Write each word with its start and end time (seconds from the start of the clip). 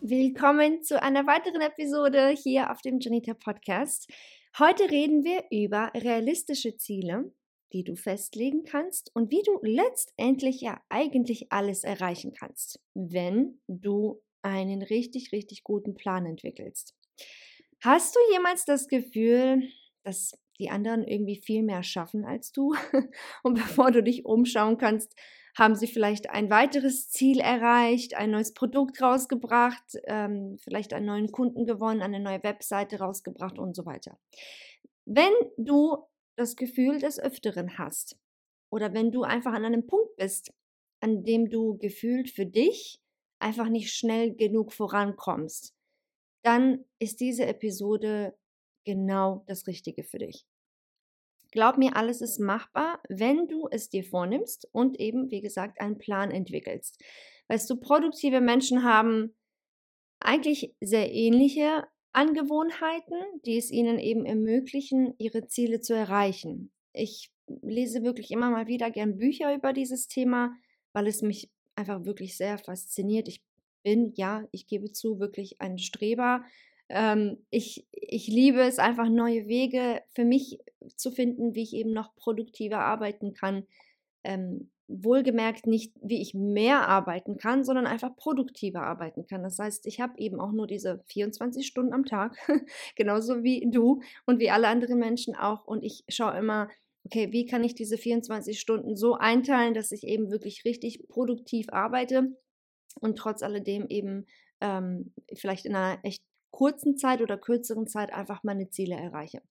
Willkommen 0.00 0.84
zu 0.84 1.02
einer 1.02 1.26
weiteren 1.26 1.60
Episode 1.60 2.28
hier 2.28 2.70
auf 2.70 2.82
dem 2.82 3.00
Janita 3.00 3.34
Podcast. 3.34 4.08
Heute 4.56 4.88
reden 4.92 5.24
wir 5.24 5.42
über 5.50 5.90
realistische 5.92 6.76
Ziele, 6.76 7.32
die 7.72 7.82
du 7.82 7.96
festlegen 7.96 8.62
kannst 8.62 9.10
und 9.16 9.32
wie 9.32 9.42
du 9.42 9.58
letztendlich 9.60 10.60
ja 10.60 10.80
eigentlich 10.88 11.50
alles 11.50 11.82
erreichen 11.82 12.32
kannst, 12.32 12.80
wenn 12.94 13.60
du 13.66 14.22
einen 14.40 14.82
richtig, 14.82 15.32
richtig 15.32 15.64
guten 15.64 15.96
Plan 15.96 16.26
entwickelst. 16.26 16.94
Hast 17.80 18.14
du 18.14 18.20
jemals 18.32 18.64
das 18.64 18.86
Gefühl, 18.86 19.68
dass 20.04 20.38
die 20.60 20.70
anderen 20.70 21.02
irgendwie 21.02 21.42
viel 21.42 21.64
mehr 21.64 21.82
schaffen 21.82 22.24
als 22.24 22.52
du? 22.52 22.76
Und 23.42 23.54
bevor 23.54 23.90
du 23.90 24.04
dich 24.04 24.24
umschauen 24.24 24.78
kannst, 24.78 25.16
haben 25.58 25.74
sie 25.74 25.88
vielleicht 25.88 26.30
ein 26.30 26.50
weiteres 26.50 27.10
Ziel 27.10 27.40
erreicht, 27.40 28.14
ein 28.14 28.30
neues 28.30 28.54
Produkt 28.54 29.02
rausgebracht, 29.02 29.98
ähm, 30.04 30.56
vielleicht 30.62 30.92
einen 30.92 31.06
neuen 31.06 31.32
Kunden 31.32 31.66
gewonnen, 31.66 32.00
eine 32.00 32.20
neue 32.20 32.42
Webseite 32.44 33.00
rausgebracht 33.00 33.58
und 33.58 33.74
so 33.74 33.84
weiter. 33.84 34.18
Wenn 35.04 35.32
du 35.56 36.04
das 36.36 36.54
Gefühl 36.54 37.00
des 37.00 37.18
Öfteren 37.18 37.76
hast 37.76 38.16
oder 38.70 38.94
wenn 38.94 39.10
du 39.10 39.24
einfach 39.24 39.52
an 39.52 39.64
einem 39.64 39.86
Punkt 39.86 40.14
bist, 40.16 40.52
an 41.00 41.24
dem 41.24 41.50
du 41.50 41.76
gefühlt 41.78 42.30
für 42.30 42.46
dich 42.46 43.00
einfach 43.40 43.68
nicht 43.68 43.92
schnell 43.92 44.36
genug 44.36 44.72
vorankommst, 44.72 45.74
dann 46.44 46.84
ist 47.00 47.20
diese 47.20 47.46
Episode 47.46 48.36
genau 48.84 49.42
das 49.48 49.66
Richtige 49.66 50.04
für 50.04 50.18
dich. 50.18 50.46
Glaub 51.50 51.78
mir, 51.78 51.96
alles 51.96 52.20
ist 52.20 52.38
machbar, 52.38 53.00
wenn 53.08 53.48
du 53.48 53.68
es 53.70 53.88
dir 53.88 54.04
vornimmst 54.04 54.68
und 54.72 55.00
eben, 55.00 55.30
wie 55.30 55.40
gesagt, 55.40 55.80
einen 55.80 55.98
Plan 55.98 56.30
entwickelst. 56.30 57.02
Weißt 57.48 57.68
du, 57.70 57.76
produktive 57.76 58.40
Menschen 58.40 58.84
haben 58.84 59.34
eigentlich 60.20 60.74
sehr 60.80 61.12
ähnliche 61.12 61.84
Angewohnheiten, 62.12 63.16
die 63.46 63.56
es 63.56 63.70
ihnen 63.70 63.98
eben 63.98 64.26
ermöglichen, 64.26 65.14
ihre 65.18 65.46
Ziele 65.46 65.80
zu 65.80 65.94
erreichen. 65.94 66.72
Ich 66.92 67.30
lese 67.62 68.02
wirklich 68.02 68.30
immer 68.30 68.50
mal 68.50 68.66
wieder 68.66 68.90
gern 68.90 69.16
Bücher 69.16 69.54
über 69.54 69.72
dieses 69.72 70.08
Thema, 70.08 70.52
weil 70.92 71.06
es 71.06 71.22
mich 71.22 71.50
einfach 71.76 72.04
wirklich 72.04 72.36
sehr 72.36 72.58
fasziniert. 72.58 73.28
Ich 73.28 73.42
bin, 73.82 74.12
ja, 74.16 74.46
ich 74.50 74.66
gebe 74.66 74.92
zu, 74.92 75.20
wirklich 75.20 75.60
ein 75.60 75.78
Streber 75.78 76.44
ähm, 76.88 77.38
ich, 77.50 77.86
ich 77.92 78.28
liebe 78.28 78.60
es 78.60 78.78
einfach, 78.78 79.08
neue 79.08 79.46
Wege 79.46 80.02
für 80.14 80.24
mich 80.24 80.58
zu 80.96 81.10
finden, 81.10 81.54
wie 81.54 81.62
ich 81.62 81.74
eben 81.74 81.92
noch 81.92 82.14
produktiver 82.16 82.80
arbeiten 82.80 83.34
kann. 83.34 83.66
Ähm, 84.24 84.70
wohlgemerkt 84.88 85.66
nicht, 85.66 85.92
wie 86.00 86.22
ich 86.22 86.32
mehr 86.32 86.88
arbeiten 86.88 87.36
kann, 87.36 87.62
sondern 87.62 87.86
einfach 87.86 88.16
produktiver 88.16 88.82
arbeiten 88.82 89.26
kann. 89.26 89.42
Das 89.42 89.58
heißt, 89.58 89.86
ich 89.86 90.00
habe 90.00 90.18
eben 90.18 90.40
auch 90.40 90.50
nur 90.50 90.66
diese 90.66 91.02
24 91.08 91.66
Stunden 91.66 91.92
am 91.92 92.06
Tag, 92.06 92.36
genauso 92.96 93.42
wie 93.42 93.68
du 93.70 94.00
und 94.24 94.40
wie 94.40 94.50
alle 94.50 94.68
anderen 94.68 94.98
Menschen 94.98 95.36
auch. 95.36 95.66
Und 95.66 95.82
ich 95.84 96.04
schaue 96.08 96.38
immer, 96.38 96.68
okay, 97.04 97.32
wie 97.32 97.44
kann 97.44 97.64
ich 97.64 97.74
diese 97.74 97.98
24 97.98 98.58
Stunden 98.58 98.96
so 98.96 99.14
einteilen, 99.14 99.74
dass 99.74 99.92
ich 99.92 100.04
eben 100.04 100.30
wirklich 100.30 100.64
richtig 100.64 101.06
produktiv 101.08 101.66
arbeite 101.70 102.34
und 103.00 103.18
trotz 103.18 103.42
alledem 103.42 103.86
eben 103.88 104.26
ähm, 104.60 105.12
vielleicht 105.34 105.66
in 105.66 105.76
einer 105.76 105.98
echt 106.02 106.22
kurzen 106.50 106.96
Zeit 106.96 107.20
oder 107.20 107.36
kürzeren 107.36 107.86
Zeit 107.86 108.12
einfach 108.12 108.42
meine 108.42 108.68
Ziele 108.70 108.96
erreiche. 108.96 109.42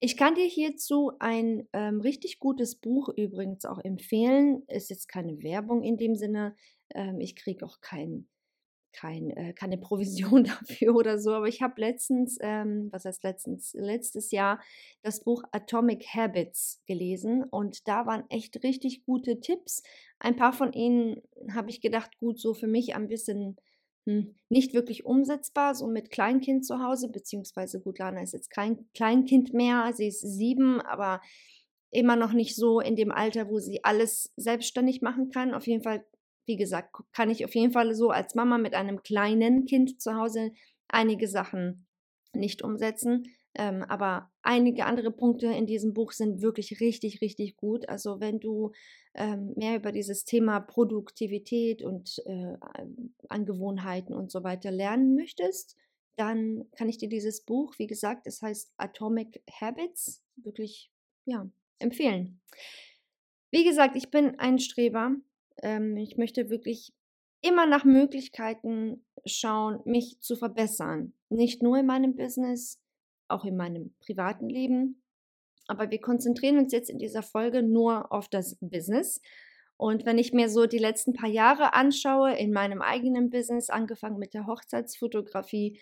Ich 0.00 0.16
kann 0.16 0.34
dir 0.34 0.46
hierzu 0.46 1.12
ein 1.18 1.68
ähm, 1.72 2.00
richtig 2.00 2.38
gutes 2.38 2.76
Buch 2.76 3.08
übrigens 3.16 3.64
auch 3.64 3.78
empfehlen. 3.82 4.62
Ist 4.68 4.90
jetzt 4.90 5.08
keine 5.08 5.42
Werbung 5.42 5.82
in 5.82 5.96
dem 5.96 6.14
Sinne. 6.14 6.54
Ähm, 6.94 7.20
ich 7.20 7.36
kriege 7.36 7.64
auch 7.64 7.80
kein, 7.80 8.28
kein, 8.92 9.30
äh, 9.30 9.52
keine 9.52 9.76
Provision 9.78 10.44
dafür 10.44 10.96
oder 10.96 11.18
so. 11.18 11.32
Aber 11.32 11.48
ich 11.48 11.62
habe 11.62 11.80
letztens, 11.80 12.38
ähm, 12.40 12.88
was 12.92 13.04
heißt 13.04 13.22
letztens, 13.24 13.74
letztes 13.74 14.30
Jahr 14.30 14.60
das 15.02 15.22
Buch 15.24 15.42
Atomic 15.52 16.06
Habits 16.14 16.82
gelesen 16.86 17.44
und 17.44 17.86
da 17.88 18.06
waren 18.06 18.24
echt 18.30 18.62
richtig 18.62 19.04
gute 19.04 19.40
Tipps. 19.40 19.82
Ein 20.18 20.36
paar 20.36 20.52
von 20.52 20.72
ihnen 20.72 21.22
habe 21.52 21.70
ich 21.70 21.80
gedacht, 21.80 22.18
gut, 22.18 22.40
so 22.40 22.54
für 22.54 22.66
mich 22.66 22.94
ein 22.94 23.08
bisschen 23.08 23.56
nicht 24.48 24.72
wirklich 24.72 25.04
umsetzbar, 25.04 25.74
so 25.74 25.86
mit 25.86 26.10
Kleinkind 26.10 26.64
zu 26.64 26.82
Hause, 26.82 27.08
beziehungsweise 27.10 27.80
gut, 27.80 27.98
Lana 27.98 28.22
ist 28.22 28.32
jetzt 28.32 28.50
kein 28.50 28.86
Kleinkind 28.94 29.52
mehr, 29.52 29.92
sie 29.92 30.06
ist 30.06 30.20
sieben, 30.20 30.80
aber 30.80 31.20
immer 31.90 32.16
noch 32.16 32.32
nicht 32.32 32.54
so 32.56 32.80
in 32.80 32.96
dem 32.96 33.10
Alter, 33.10 33.50
wo 33.50 33.58
sie 33.58 33.82
alles 33.84 34.32
selbstständig 34.36 35.02
machen 35.02 35.30
kann. 35.30 35.54
Auf 35.54 35.66
jeden 35.66 35.82
Fall, 35.82 36.04
wie 36.46 36.56
gesagt, 36.56 36.96
kann 37.12 37.30
ich 37.30 37.44
auf 37.44 37.54
jeden 37.54 37.72
Fall 37.72 37.94
so 37.94 38.10
als 38.10 38.34
Mama 38.34 38.58
mit 38.58 38.74
einem 38.74 39.02
kleinen 39.02 39.64
Kind 39.64 40.00
zu 40.00 40.14
Hause 40.14 40.52
einige 40.88 41.26
Sachen 41.28 41.86
nicht 42.32 42.62
umsetzen. 42.62 43.24
Ähm, 43.58 43.82
aber 43.84 44.30
einige 44.42 44.84
andere 44.84 45.10
Punkte 45.10 45.46
in 45.46 45.66
diesem 45.66 45.94
Buch 45.94 46.12
sind 46.12 46.42
wirklich 46.42 46.80
richtig, 46.80 47.20
richtig 47.22 47.56
gut. 47.56 47.88
Also 47.88 48.20
wenn 48.20 48.38
du 48.38 48.72
ähm, 49.14 49.54
mehr 49.56 49.76
über 49.76 49.92
dieses 49.92 50.24
Thema 50.24 50.60
Produktivität 50.60 51.82
und 51.82 52.22
äh, 52.26 52.54
Angewohnheiten 53.28 54.14
und 54.14 54.30
so 54.30 54.44
weiter 54.44 54.70
lernen 54.70 55.14
möchtest, 55.14 55.76
dann 56.16 56.64
kann 56.76 56.88
ich 56.88 56.98
dir 56.98 57.08
dieses 57.08 57.42
Buch, 57.44 57.74
wie 57.78 57.86
gesagt, 57.86 58.26
es 58.26 58.42
heißt 58.42 58.72
Atomic 58.76 59.42
Habits, 59.60 60.22
wirklich 60.36 60.90
ja, 61.24 61.48
empfehlen. 61.78 62.40
Wie 63.50 63.64
gesagt, 63.64 63.96
ich 63.96 64.10
bin 64.10 64.38
ein 64.38 64.58
Streber. 64.58 65.14
Ähm, 65.62 65.96
ich 65.96 66.18
möchte 66.18 66.50
wirklich 66.50 66.92
immer 67.42 67.66
nach 67.66 67.84
Möglichkeiten 67.84 69.04
schauen, 69.24 69.80
mich 69.84 70.20
zu 70.20 70.36
verbessern. 70.36 71.12
Nicht 71.28 71.62
nur 71.62 71.78
in 71.78 71.86
meinem 71.86 72.16
Business, 72.16 72.80
auch 73.28 73.44
in 73.44 73.56
meinem 73.56 73.94
privaten 74.00 74.48
Leben. 74.48 75.02
Aber 75.66 75.90
wir 75.90 76.00
konzentrieren 76.00 76.58
uns 76.58 76.72
jetzt 76.72 76.90
in 76.90 76.98
dieser 76.98 77.22
Folge 77.22 77.62
nur 77.62 78.12
auf 78.12 78.28
das 78.28 78.56
Business. 78.60 79.20
Und 79.76 80.06
wenn 80.06 80.18
ich 80.18 80.32
mir 80.32 80.48
so 80.48 80.66
die 80.66 80.78
letzten 80.78 81.12
paar 81.12 81.28
Jahre 81.28 81.74
anschaue, 81.74 82.36
in 82.36 82.52
meinem 82.52 82.80
eigenen 82.80 83.30
Business, 83.30 83.68
angefangen 83.68 84.18
mit 84.18 84.32
der 84.32 84.46
Hochzeitsfotografie, 84.46 85.80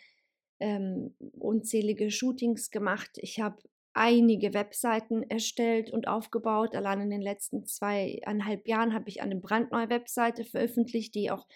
ähm, 0.60 1.14
unzählige 1.38 2.10
Shootings 2.10 2.70
gemacht. 2.70 3.10
Ich 3.16 3.40
habe 3.40 3.62
einige 3.92 4.54
Webseiten 4.54 5.22
erstellt 5.22 5.90
und 5.90 6.08
aufgebaut. 6.08 6.74
Allein 6.74 7.02
in 7.02 7.10
den 7.10 7.22
letzten 7.22 7.64
zweieinhalb 7.64 8.66
Jahren 8.66 8.94
habe 8.94 9.08
ich 9.08 9.22
eine 9.22 9.36
brandneue 9.36 9.88
Webseite 9.88 10.44
veröffentlicht, 10.44 11.14
die 11.14 11.30
auch 11.30 11.46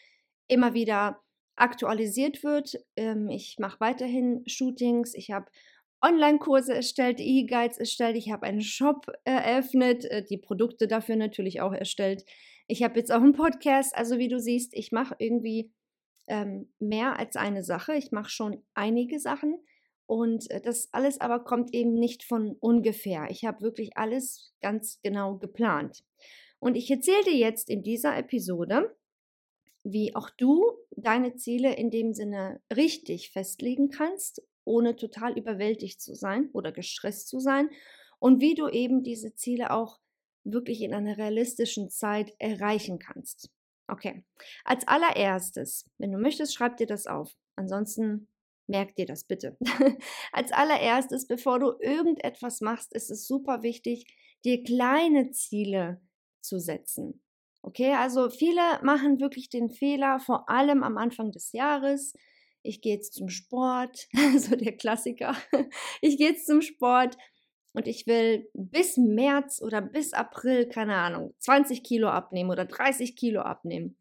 immer 0.47 0.75
wieder 0.75 1.21
aktualisiert 1.57 2.45
wird. 2.45 2.79
Ähm, 2.97 3.29
ich 3.29 3.57
mache 3.59 3.81
weiterhin 3.81 4.45
Shootings. 4.47 5.15
Ich 5.15 5.33
habe 5.33 5.47
Online-Kurse 6.03 6.75
erstellt, 6.75 7.21
E-Guides 7.21 7.79
erstellt, 7.79 8.17
ich 8.17 8.31
habe 8.31 8.47
einen 8.47 8.61
Shop 8.61 9.07
eröffnet, 9.25 10.05
äh, 10.05 10.25
die 10.25 10.39
Produkte 10.39 10.87
dafür 10.87 11.17
natürlich 11.17 11.61
auch 11.61 11.73
erstellt. 11.73 12.25
Ich 12.69 12.83
habe 12.83 12.99
jetzt 12.99 13.11
auch 13.11 13.23
einen 13.23 13.33
Podcast. 13.33 13.97
Also 13.97 14.19
wie 14.19 14.29
du 14.29 14.39
siehst, 14.39 14.75
ich 14.75 14.93
mache 14.93 15.17
irgendwie 15.19 15.73
ähm, 16.29 16.71
mehr 16.79 17.19
als 17.19 17.37
eine 17.37 17.65
Sache. 17.65 17.95
Ich 17.95 18.13
mache 18.13 18.31
schon 18.31 18.63
einige 18.75 19.19
Sachen. 19.19 19.59
Und 20.07 20.51
äh, 20.51 20.61
das 20.61 20.89
alles 20.93 21.21
aber 21.21 21.45
kommt 21.45 21.75
eben 21.75 21.95
nicht 21.95 22.25
von 22.25 22.57
ungefähr. 22.61 23.27
Ich 23.31 23.45
habe 23.45 23.63
wirklich 23.63 23.97
alles 23.97 24.55
ganz 24.61 25.01
genau 25.03 25.37
geplant. 25.37 26.05
Und 26.61 26.77
ich 26.77 26.91
erzähle 26.91 27.25
dir 27.25 27.37
jetzt 27.37 27.71
in 27.71 27.83
dieser 27.83 28.17
Episode, 28.17 28.95
wie 29.85 30.15
auch 30.15 30.31
du 30.31 30.65
deine 30.91 31.37
Ziele 31.37 31.75
in 31.75 31.91
dem 31.91 32.13
Sinne 32.13 32.61
richtig 32.75 33.31
festlegen 33.31 33.91
kannst, 33.91 34.43
ohne 34.69 34.97
total 34.97 35.37
überwältigt 35.37 36.01
zu 36.01 36.15
sein 36.15 36.51
oder 36.53 36.71
gestresst 36.71 37.29
zu 37.29 37.41
sein 37.41 37.71
und 38.19 38.41
wie 38.41 38.55
du 38.55 38.69
eben 38.69 39.03
diese 39.03 39.35
Ziele 39.35 39.73
auch 39.73 39.99
wirklich 40.45 40.83
in 40.83 40.95
einer 40.95 41.17
realistischen 41.17 41.91
Zeit 41.91 42.33
erreichen 42.39 42.99
kannst. 42.99 43.51
Okay, 43.89 44.25
als 44.65 44.87
allererstes, 44.87 45.87
wenn 45.99 46.13
du 46.13 46.19
möchtest, 46.19 46.55
schreib 46.55 46.77
dir 46.77 46.87
das 46.87 47.07
auf. 47.07 47.35
Ansonsten 47.57 48.29
merk 48.67 48.95
dir 48.97 49.07
das 49.07 49.25
bitte. 49.25 49.57
als 50.33 50.53
allererstes, 50.53 51.27
bevor 51.27 51.59
du 51.59 51.73
irgendetwas 51.81 52.61
machst, 52.61 52.93
ist 52.93 53.11
es 53.11 53.27
super 53.27 53.63
wichtig, 53.63 54.07
dir 54.45 54.63
kleine 54.63 55.31
Ziele 55.31 56.01
zu 56.43 56.61
setzen. 56.61 57.23
Okay, 57.63 57.95
also 57.95 58.31
viele 58.31 58.63
machen 58.83 59.21
wirklich 59.21 59.49
den 59.49 59.71
Fehler, 59.71 60.21
vor 60.21 60.49
allem 60.49 60.83
am 60.83 60.97
Anfang 60.97 61.33
des 61.33 61.53
Jahres. 61.53 62.13
Ich 62.63 62.81
gehe 62.81 62.95
jetzt 62.95 63.15
zum 63.15 63.29
Sport, 63.29 64.09
so 64.39 64.57
der 64.57 64.77
Klassiker. 64.77 65.37
Ich 66.01 66.19
gehe 66.19 66.31
jetzt 66.31 66.47
zum 66.47 66.61
Sport 66.61 67.17
und 67.73 67.87
ich 67.87 68.07
will 68.07 68.49
bis 68.55 68.97
März 68.97 69.63
oder 69.63 69.81
bis 69.81 70.13
April, 70.13 70.69
keine 70.69 70.97
Ahnung, 70.97 71.35
20 71.39 71.83
Kilo 71.85 72.09
abnehmen 72.09 72.51
oder 72.51 72.65
30 72.65 73.17
Kilo 73.17 73.41
abnehmen. 73.41 73.97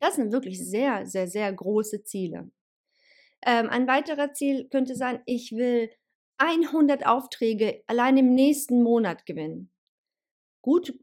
Das 0.00 0.16
sind 0.16 0.32
wirklich 0.32 0.58
sehr, 0.58 1.06
sehr, 1.06 1.28
sehr 1.28 1.52
große 1.52 2.04
Ziele. 2.04 2.50
Ähm, 3.44 3.68
ein 3.68 3.86
weiterer 3.86 4.32
Ziel 4.32 4.68
könnte 4.68 4.94
sein, 4.94 5.20
ich 5.26 5.52
will 5.52 5.90
100 6.38 7.06
Aufträge 7.06 7.82
allein 7.86 8.16
im 8.16 8.34
nächsten 8.34 8.82
Monat 8.82 9.26
gewinnen. 9.26 9.70
Gut, 10.60 10.94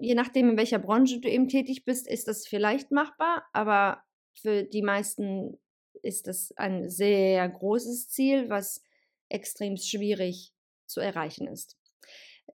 je 0.00 0.14
nachdem, 0.14 0.50
in 0.50 0.56
welcher 0.56 0.80
Branche 0.80 1.20
du 1.20 1.28
eben 1.28 1.48
tätig 1.48 1.84
bist, 1.84 2.08
ist 2.08 2.26
das 2.26 2.46
vielleicht 2.46 2.90
machbar, 2.90 3.44
aber 3.52 4.02
für 4.34 4.64
die 4.64 4.82
meisten 4.82 5.58
ist 6.04 6.26
das 6.26 6.52
ein 6.56 6.88
sehr 6.90 7.48
großes 7.48 8.08
Ziel, 8.08 8.48
was 8.48 8.82
extrem 9.28 9.76
schwierig 9.76 10.52
zu 10.86 11.00
erreichen 11.00 11.46
ist. 11.46 11.76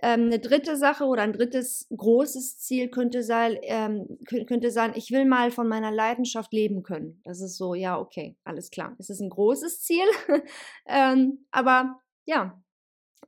Ähm, 0.02 0.26
eine 0.26 0.38
dritte 0.38 0.76
Sache 0.76 1.04
oder 1.04 1.22
ein 1.22 1.32
drittes 1.32 1.86
großes 1.94 2.58
Ziel 2.58 2.88
könnte 2.88 3.22
sein, 3.22 3.58
ähm, 3.62 4.18
könnte 4.46 4.70
sein, 4.70 4.92
ich 4.94 5.10
will 5.10 5.24
mal 5.24 5.50
von 5.50 5.68
meiner 5.68 5.90
Leidenschaft 5.90 6.52
leben 6.52 6.82
können. 6.82 7.20
Das 7.24 7.40
ist 7.40 7.56
so, 7.56 7.74
ja, 7.74 7.98
okay, 7.98 8.36
alles 8.44 8.70
klar. 8.70 8.94
Es 8.98 9.10
ist 9.10 9.20
ein 9.20 9.30
großes 9.30 9.82
Ziel, 9.82 10.06
ähm, 10.86 11.44
aber 11.50 12.00
ja, 12.24 12.62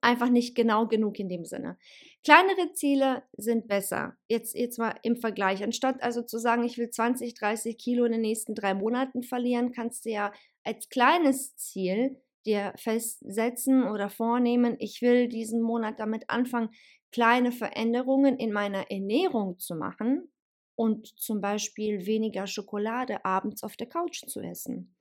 einfach 0.02 0.28
nicht 0.28 0.54
genau 0.54 0.86
genug 0.86 1.18
in 1.18 1.28
dem 1.28 1.44
Sinne. 1.44 1.78
Kleinere 2.24 2.72
Ziele 2.74 3.22
sind 3.36 3.68
besser. 3.68 4.16
Jetzt, 4.28 4.54
jetzt 4.54 4.78
mal 4.78 4.94
im 5.02 5.16
Vergleich. 5.16 5.62
Anstatt 5.62 6.02
also 6.02 6.22
zu 6.22 6.38
sagen, 6.38 6.64
ich 6.64 6.76
will 6.78 6.90
20, 6.90 7.34
30 7.34 7.78
Kilo 7.78 8.04
in 8.04 8.12
den 8.12 8.20
nächsten 8.20 8.54
drei 8.54 8.74
Monaten 8.74 9.22
verlieren, 9.22 9.72
kannst 9.72 10.04
du 10.04 10.10
ja 10.10 10.32
als 10.64 10.88
kleines 10.88 11.56
Ziel 11.56 12.20
dir 12.44 12.72
festsetzen 12.76 13.84
oder 13.84 14.10
vornehmen, 14.10 14.76
ich 14.78 15.00
will 15.00 15.28
diesen 15.28 15.62
Monat 15.62 16.00
damit 16.00 16.28
anfangen, 16.28 16.70
kleine 17.12 17.52
Veränderungen 17.52 18.36
in 18.38 18.52
meiner 18.52 18.90
Ernährung 18.90 19.58
zu 19.58 19.76
machen 19.76 20.32
und 20.74 21.06
zum 21.20 21.40
Beispiel 21.40 22.06
weniger 22.06 22.46
Schokolade 22.46 23.24
abends 23.24 23.62
auf 23.62 23.76
der 23.76 23.88
Couch 23.88 24.24
zu 24.26 24.40
essen. 24.40 24.94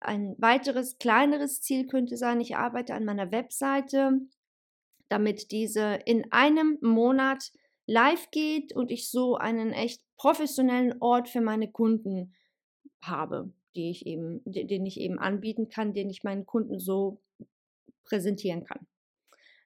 Ein 0.00 0.36
weiteres 0.38 0.98
kleineres 0.98 1.62
Ziel 1.62 1.86
könnte 1.86 2.16
sein, 2.16 2.40
ich 2.40 2.56
arbeite 2.56 2.94
an 2.94 3.04
meiner 3.04 3.32
Webseite, 3.32 4.20
damit 5.08 5.50
diese 5.50 5.98
in 6.04 6.30
einem 6.32 6.78
Monat 6.80 7.52
live 7.86 8.30
geht 8.30 8.74
und 8.74 8.90
ich 8.90 9.10
so 9.10 9.36
einen 9.36 9.72
echt 9.72 10.02
professionellen 10.16 10.94
Ort 11.00 11.28
für 11.28 11.40
meine 11.40 11.70
Kunden 11.70 12.34
habe 13.02 13.52
die 13.74 13.90
ich 13.90 14.06
eben, 14.06 14.40
den 14.44 14.86
ich 14.86 15.00
eben 15.00 15.18
anbieten 15.18 15.68
kann, 15.68 15.94
den 15.94 16.10
ich 16.10 16.24
meinen 16.24 16.46
Kunden 16.46 16.78
so 16.78 17.20
präsentieren 18.04 18.64
kann. 18.64 18.86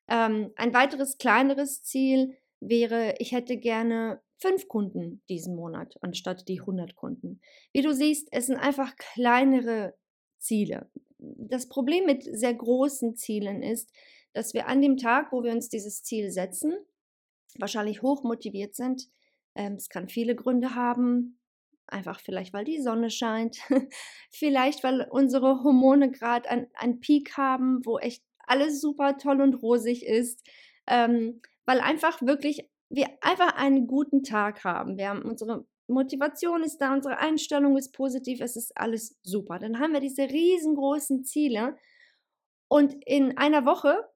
Ähm, 0.09 0.53
ein 0.57 0.73
weiteres 0.73 1.19
kleineres 1.19 1.83
Ziel 1.83 2.37
wäre, 2.61 3.15
ich 3.19 3.33
hätte 3.33 3.59
gerne 3.59 4.21
fünf 4.39 4.69
Kunden 4.69 5.23
diesen 5.29 5.55
Monat 5.55 5.97
anstatt 6.01 6.49
die 6.49 6.61
100 6.61 6.95
Kunden. 6.97 7.41
Wie 7.73 7.83
du 7.83 7.93
siehst, 7.93 8.29
es 8.31 8.47
sind 8.47 8.57
einfach 8.57 8.97
kleinere 8.97 9.95
Ziele. 10.39 10.89
Das 11.19 11.69
Problem 11.69 12.07
mit 12.07 12.23
sehr 12.23 12.55
großen 12.55 13.17
Zielen 13.17 13.63
ist, 13.63 13.93
dass 14.33 14.55
wir 14.55 14.69
an 14.69 14.81
dem 14.83 14.97
Tag, 14.97 15.33
wo 15.33 15.43
wir 15.43 15.53
uns 15.53 15.69
dieses 15.69 16.03
Ziel 16.03 16.31
setzen, 16.31 16.75
wahrscheinlich 17.59 18.03
hoch 18.03 18.23
motiviert 18.25 18.75
sind. 18.75 19.09
Ähm, 19.55 19.75
es 19.75 19.89
kann 19.89 20.09
viele 20.09 20.35
Gründe 20.35 20.75
haben. 20.75 21.41
Einfach 21.87 22.21
vielleicht, 22.21 22.53
weil 22.53 22.65
die 22.65 22.83
Sonne 22.83 23.11
scheint. 23.11 23.59
vielleicht, 24.31 24.85
weil 24.85 25.09
unsere 25.11 25.65
Hormone 25.65 26.11
gerade 26.11 26.49
einen 26.49 27.01
Peak 27.01 27.37
haben, 27.37 27.81
wo 27.85 27.99
echt 27.99 28.23
alles 28.47 28.81
super 28.81 29.17
toll 29.17 29.41
und 29.41 29.55
rosig 29.55 30.05
ist. 30.05 30.47
Ähm, 30.87 31.41
weil 31.65 31.81
einfach 31.81 32.21
wirklich 32.23 32.69
wir 32.91 33.09
einfach 33.21 33.55
einen 33.57 33.87
guten 33.87 34.23
Tag 34.23 34.65
haben. 34.65 34.97
Wir 34.97 35.11
haben 35.11 35.23
unsere 35.23 35.67
Motivation 35.89 36.63
ist 36.63 36.79
da, 36.79 36.93
unsere 36.93 37.19
Einstellung 37.19 37.77
ist 37.77 37.93
positiv, 37.93 38.41
es 38.41 38.57
ist 38.57 38.77
alles 38.77 39.19
super. 39.23 39.59
Dann 39.59 39.79
haben 39.79 39.95
wir 39.95 40.01
diese 40.01 40.23
riesengroßen 40.23 41.25
Ziele 41.25 41.77
und 42.69 42.95
in 43.07 43.39
einer 43.39 43.65
Woche 43.65 44.07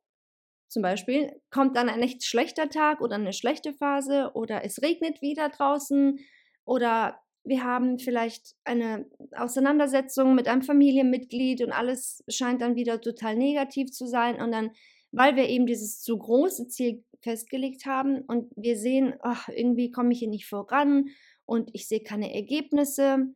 zum 0.73 0.83
Beispiel 0.83 1.41
kommt 1.51 1.77
dann 1.77 1.89
ein 1.89 2.03
echt 2.03 2.25
schlechter 2.25 2.69
Tag 2.69 3.01
oder 3.01 3.17
eine 3.17 3.33
schlechte 3.33 3.73
Phase 3.73 4.31
oder 4.35 4.65
es 4.65 4.83
regnet 4.83 5.21
wieder 5.21 5.49
draußen 5.51 6.19
oder 6.65 7.21
wir 7.45 7.65
haben 7.65 7.99
vielleicht 7.99 8.55
eine 8.65 9.07
Auseinandersetzung 9.37 10.35
mit 10.35 10.49
einem 10.49 10.63
Familienmitglied 10.63 11.63
und 11.63 11.73
alles 11.73 12.23
scheint 12.29 12.63
dann 12.63 12.77
wieder 12.77 13.01
total 13.01 13.37
negativ 13.37 13.91
zu 13.91 14.07
sein. 14.07 14.41
Und 14.41 14.53
dann, 14.53 14.71
weil 15.11 15.35
wir 15.35 15.49
eben 15.49 15.67
dieses 15.67 16.01
zu 16.01 16.17
große 16.17 16.69
Ziel 16.69 17.05
festgelegt 17.21 17.85
haben 17.85 18.23
und 18.23 18.53
wir 18.57 18.77
sehen, 18.77 19.15
ach, 19.23 19.49
irgendwie 19.49 19.91
komme 19.91 20.13
ich 20.13 20.21
hier 20.21 20.29
nicht 20.29 20.47
voran 20.47 21.07
und 21.45 21.71
ich 21.73 21.89
sehe 21.89 22.03
keine 22.03 22.33
Ergebnisse, 22.33 23.27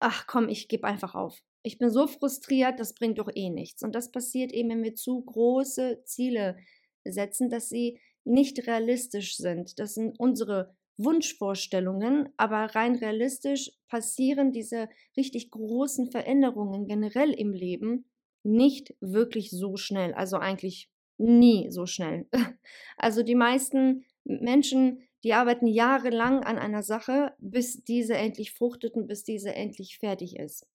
ach 0.00 0.26
komm, 0.26 0.48
ich 0.48 0.68
gebe 0.68 0.86
einfach 0.86 1.14
auf. 1.14 1.40
Ich 1.68 1.76
bin 1.76 1.90
so 1.90 2.06
frustriert, 2.06 2.80
das 2.80 2.94
bringt 2.94 3.18
doch 3.18 3.28
eh 3.34 3.50
nichts. 3.50 3.82
Und 3.82 3.94
das 3.94 4.10
passiert 4.10 4.52
eben, 4.52 4.70
wenn 4.70 4.82
wir 4.82 4.94
zu 4.94 5.20
große 5.20 6.00
Ziele 6.06 6.56
setzen, 7.04 7.50
dass 7.50 7.68
sie 7.68 8.00
nicht 8.24 8.66
realistisch 8.66 9.36
sind. 9.36 9.78
Das 9.78 9.92
sind 9.92 10.18
unsere 10.18 10.74
Wunschvorstellungen, 10.96 12.30
aber 12.38 12.74
rein 12.74 12.96
realistisch 12.96 13.70
passieren 13.86 14.50
diese 14.50 14.88
richtig 15.14 15.50
großen 15.50 16.10
Veränderungen 16.10 16.86
generell 16.86 17.34
im 17.34 17.52
Leben 17.52 18.06
nicht 18.42 18.94
wirklich 19.02 19.50
so 19.50 19.76
schnell, 19.76 20.14
also 20.14 20.38
eigentlich 20.38 20.90
nie 21.18 21.70
so 21.70 21.84
schnell. 21.84 22.26
Also 22.96 23.22
die 23.22 23.34
meisten 23.34 24.06
Menschen, 24.24 25.02
die 25.22 25.34
arbeiten 25.34 25.66
jahrelang 25.66 26.44
an 26.44 26.56
einer 26.56 26.82
Sache, 26.82 27.34
bis 27.38 27.84
diese 27.84 28.14
endlich 28.14 28.52
fruchtet 28.52 28.94
und 28.94 29.06
bis 29.06 29.22
diese 29.22 29.54
endlich 29.54 29.98
fertig 29.98 30.36
ist. 30.36 30.66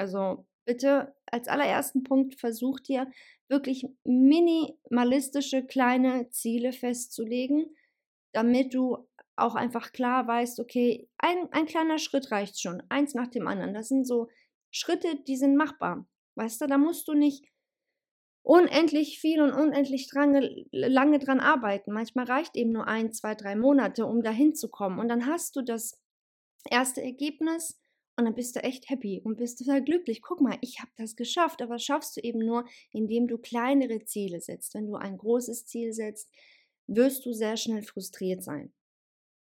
Also 0.00 0.46
bitte 0.64 1.14
als 1.26 1.46
allerersten 1.46 2.04
Punkt 2.04 2.40
versucht 2.40 2.88
ihr 2.88 3.06
wirklich 3.48 3.86
minimalistische 4.04 5.62
kleine 5.66 6.30
Ziele 6.30 6.72
festzulegen, 6.72 7.66
damit 8.32 8.72
du 8.72 9.06
auch 9.36 9.54
einfach 9.56 9.92
klar 9.92 10.26
weißt, 10.26 10.58
okay, 10.58 11.06
ein, 11.18 11.52
ein 11.52 11.66
kleiner 11.66 11.98
Schritt 11.98 12.30
reicht 12.30 12.58
schon, 12.58 12.82
eins 12.88 13.12
nach 13.12 13.28
dem 13.28 13.46
anderen. 13.46 13.74
Das 13.74 13.88
sind 13.88 14.06
so 14.06 14.28
Schritte, 14.70 15.16
die 15.28 15.36
sind 15.36 15.54
machbar. 15.54 16.08
Weißt 16.36 16.62
du, 16.62 16.66
da 16.66 16.78
musst 16.78 17.06
du 17.06 17.12
nicht 17.12 17.44
unendlich 18.42 19.20
viel 19.20 19.42
und 19.42 19.52
unendlich 19.52 20.08
dran, 20.08 20.32
lange 20.72 21.18
dran 21.18 21.40
arbeiten. 21.40 21.92
Manchmal 21.92 22.24
reicht 22.24 22.56
eben 22.56 22.72
nur 22.72 22.88
ein, 22.88 23.12
zwei, 23.12 23.34
drei 23.34 23.54
Monate, 23.54 24.06
um 24.06 24.22
dahin 24.22 24.54
zu 24.54 24.70
kommen. 24.70 24.98
Und 24.98 25.08
dann 25.08 25.26
hast 25.26 25.56
du 25.56 25.62
das 25.62 26.00
erste 26.70 27.02
Ergebnis 27.02 27.78
und 28.20 28.26
dann 28.26 28.34
bist 28.34 28.54
du 28.54 28.62
echt 28.62 28.88
happy 28.90 29.20
und 29.24 29.36
bist 29.38 29.58
total 29.58 29.82
glücklich. 29.82 30.20
Guck 30.22 30.40
mal, 30.40 30.58
ich 30.60 30.80
habe 30.80 30.90
das 30.96 31.16
geschafft. 31.16 31.62
Aber 31.62 31.78
schaffst 31.78 32.16
du 32.16 32.20
eben 32.20 32.38
nur, 32.38 32.66
indem 32.92 33.26
du 33.26 33.38
kleinere 33.38 34.04
Ziele 34.04 34.40
setzt. 34.40 34.74
Wenn 34.74 34.86
du 34.86 34.96
ein 34.96 35.16
großes 35.16 35.66
Ziel 35.66 35.92
setzt, 35.92 36.30
wirst 36.86 37.24
du 37.24 37.32
sehr 37.32 37.56
schnell 37.56 37.82
frustriert 37.82 38.42
sein. 38.42 38.72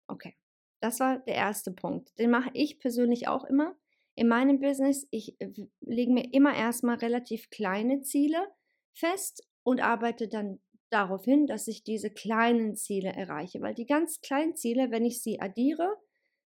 Okay, 0.07 0.37
das 0.81 1.01
war 1.01 1.19
der 1.21 1.35
erste 1.35 1.73
Punkt. 1.73 2.17
Den 2.19 2.31
mache 2.31 2.51
ich 2.55 2.79
persönlich 2.79 3.29
auch 3.29 3.45
immer. 3.45 3.77
In 4.15 4.29
meinem 4.29 4.61
Business, 4.61 5.07
ich 5.11 5.41
äh, 5.41 5.51
lege 5.81 6.13
mir 6.13 6.33
immer 6.33 6.55
erstmal 6.55 6.97
relativ 6.97 7.51
kleine 7.51 8.03
Ziele 8.03 8.47
fest 8.95 9.47
und 9.65 9.81
arbeite 9.81 10.29
dann 10.29 10.61
darauf 10.91 11.25
hin, 11.25 11.47
dass 11.47 11.67
ich 11.69 11.83
diese 11.83 12.11
kleinen 12.11 12.77
Ziele 12.77 13.11
erreiche. 13.11 13.61
Weil 13.61 13.75
die 13.75 13.87
ganz 13.87 14.21
kleinen 14.21 14.55
Ziele, 14.55 14.91
wenn 14.91 15.05
ich 15.05 15.23
sie 15.23 15.41
addiere, 15.41 15.97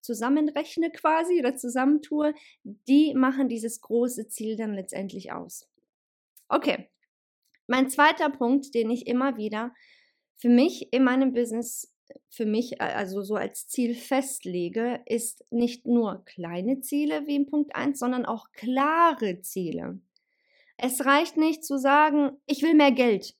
zusammenrechne 0.00 0.90
quasi 0.90 1.38
oder 1.38 1.57
zusammentue, 1.57 2.35
die 2.64 3.14
machen 3.14 3.49
dieses 3.49 3.81
große 3.81 4.28
Ziel 4.28 4.57
dann 4.57 4.75
letztendlich 4.75 5.33
aus. 5.33 5.69
Okay, 6.49 6.88
mein 7.67 7.90
zweiter 7.90 8.31
Punkt, 8.31 8.75
den 8.75 8.90
ich 8.90 9.07
immer 9.07 9.37
wieder 9.37 9.75
für 10.37 10.49
mich 10.49 10.93
in 10.93 11.05
meinem 11.05 11.33
Business 11.33 11.95
für 12.31 12.47
mich 12.47 12.81
also 12.81 13.23
so 13.23 13.35
als 13.35 13.69
Ziel 13.69 13.95
festlege, 13.95 15.00
ist 15.07 15.45
nicht 15.50 15.87
nur 15.87 16.25
kleine 16.25 16.81
Ziele 16.81 17.26
wie 17.26 17.37
in 17.37 17.47
Punkt 17.47 17.75
1, 17.75 17.99
sondern 17.99 18.25
auch 18.25 18.50
klare 18.52 19.40
Ziele. 19.40 20.00
Es 20.76 21.05
reicht 21.05 21.37
nicht 21.37 21.64
zu 21.64 21.78
sagen, 21.78 22.31
ich 22.47 22.62
will 22.62 22.75
mehr 22.75 22.93
Geld. 22.93 23.35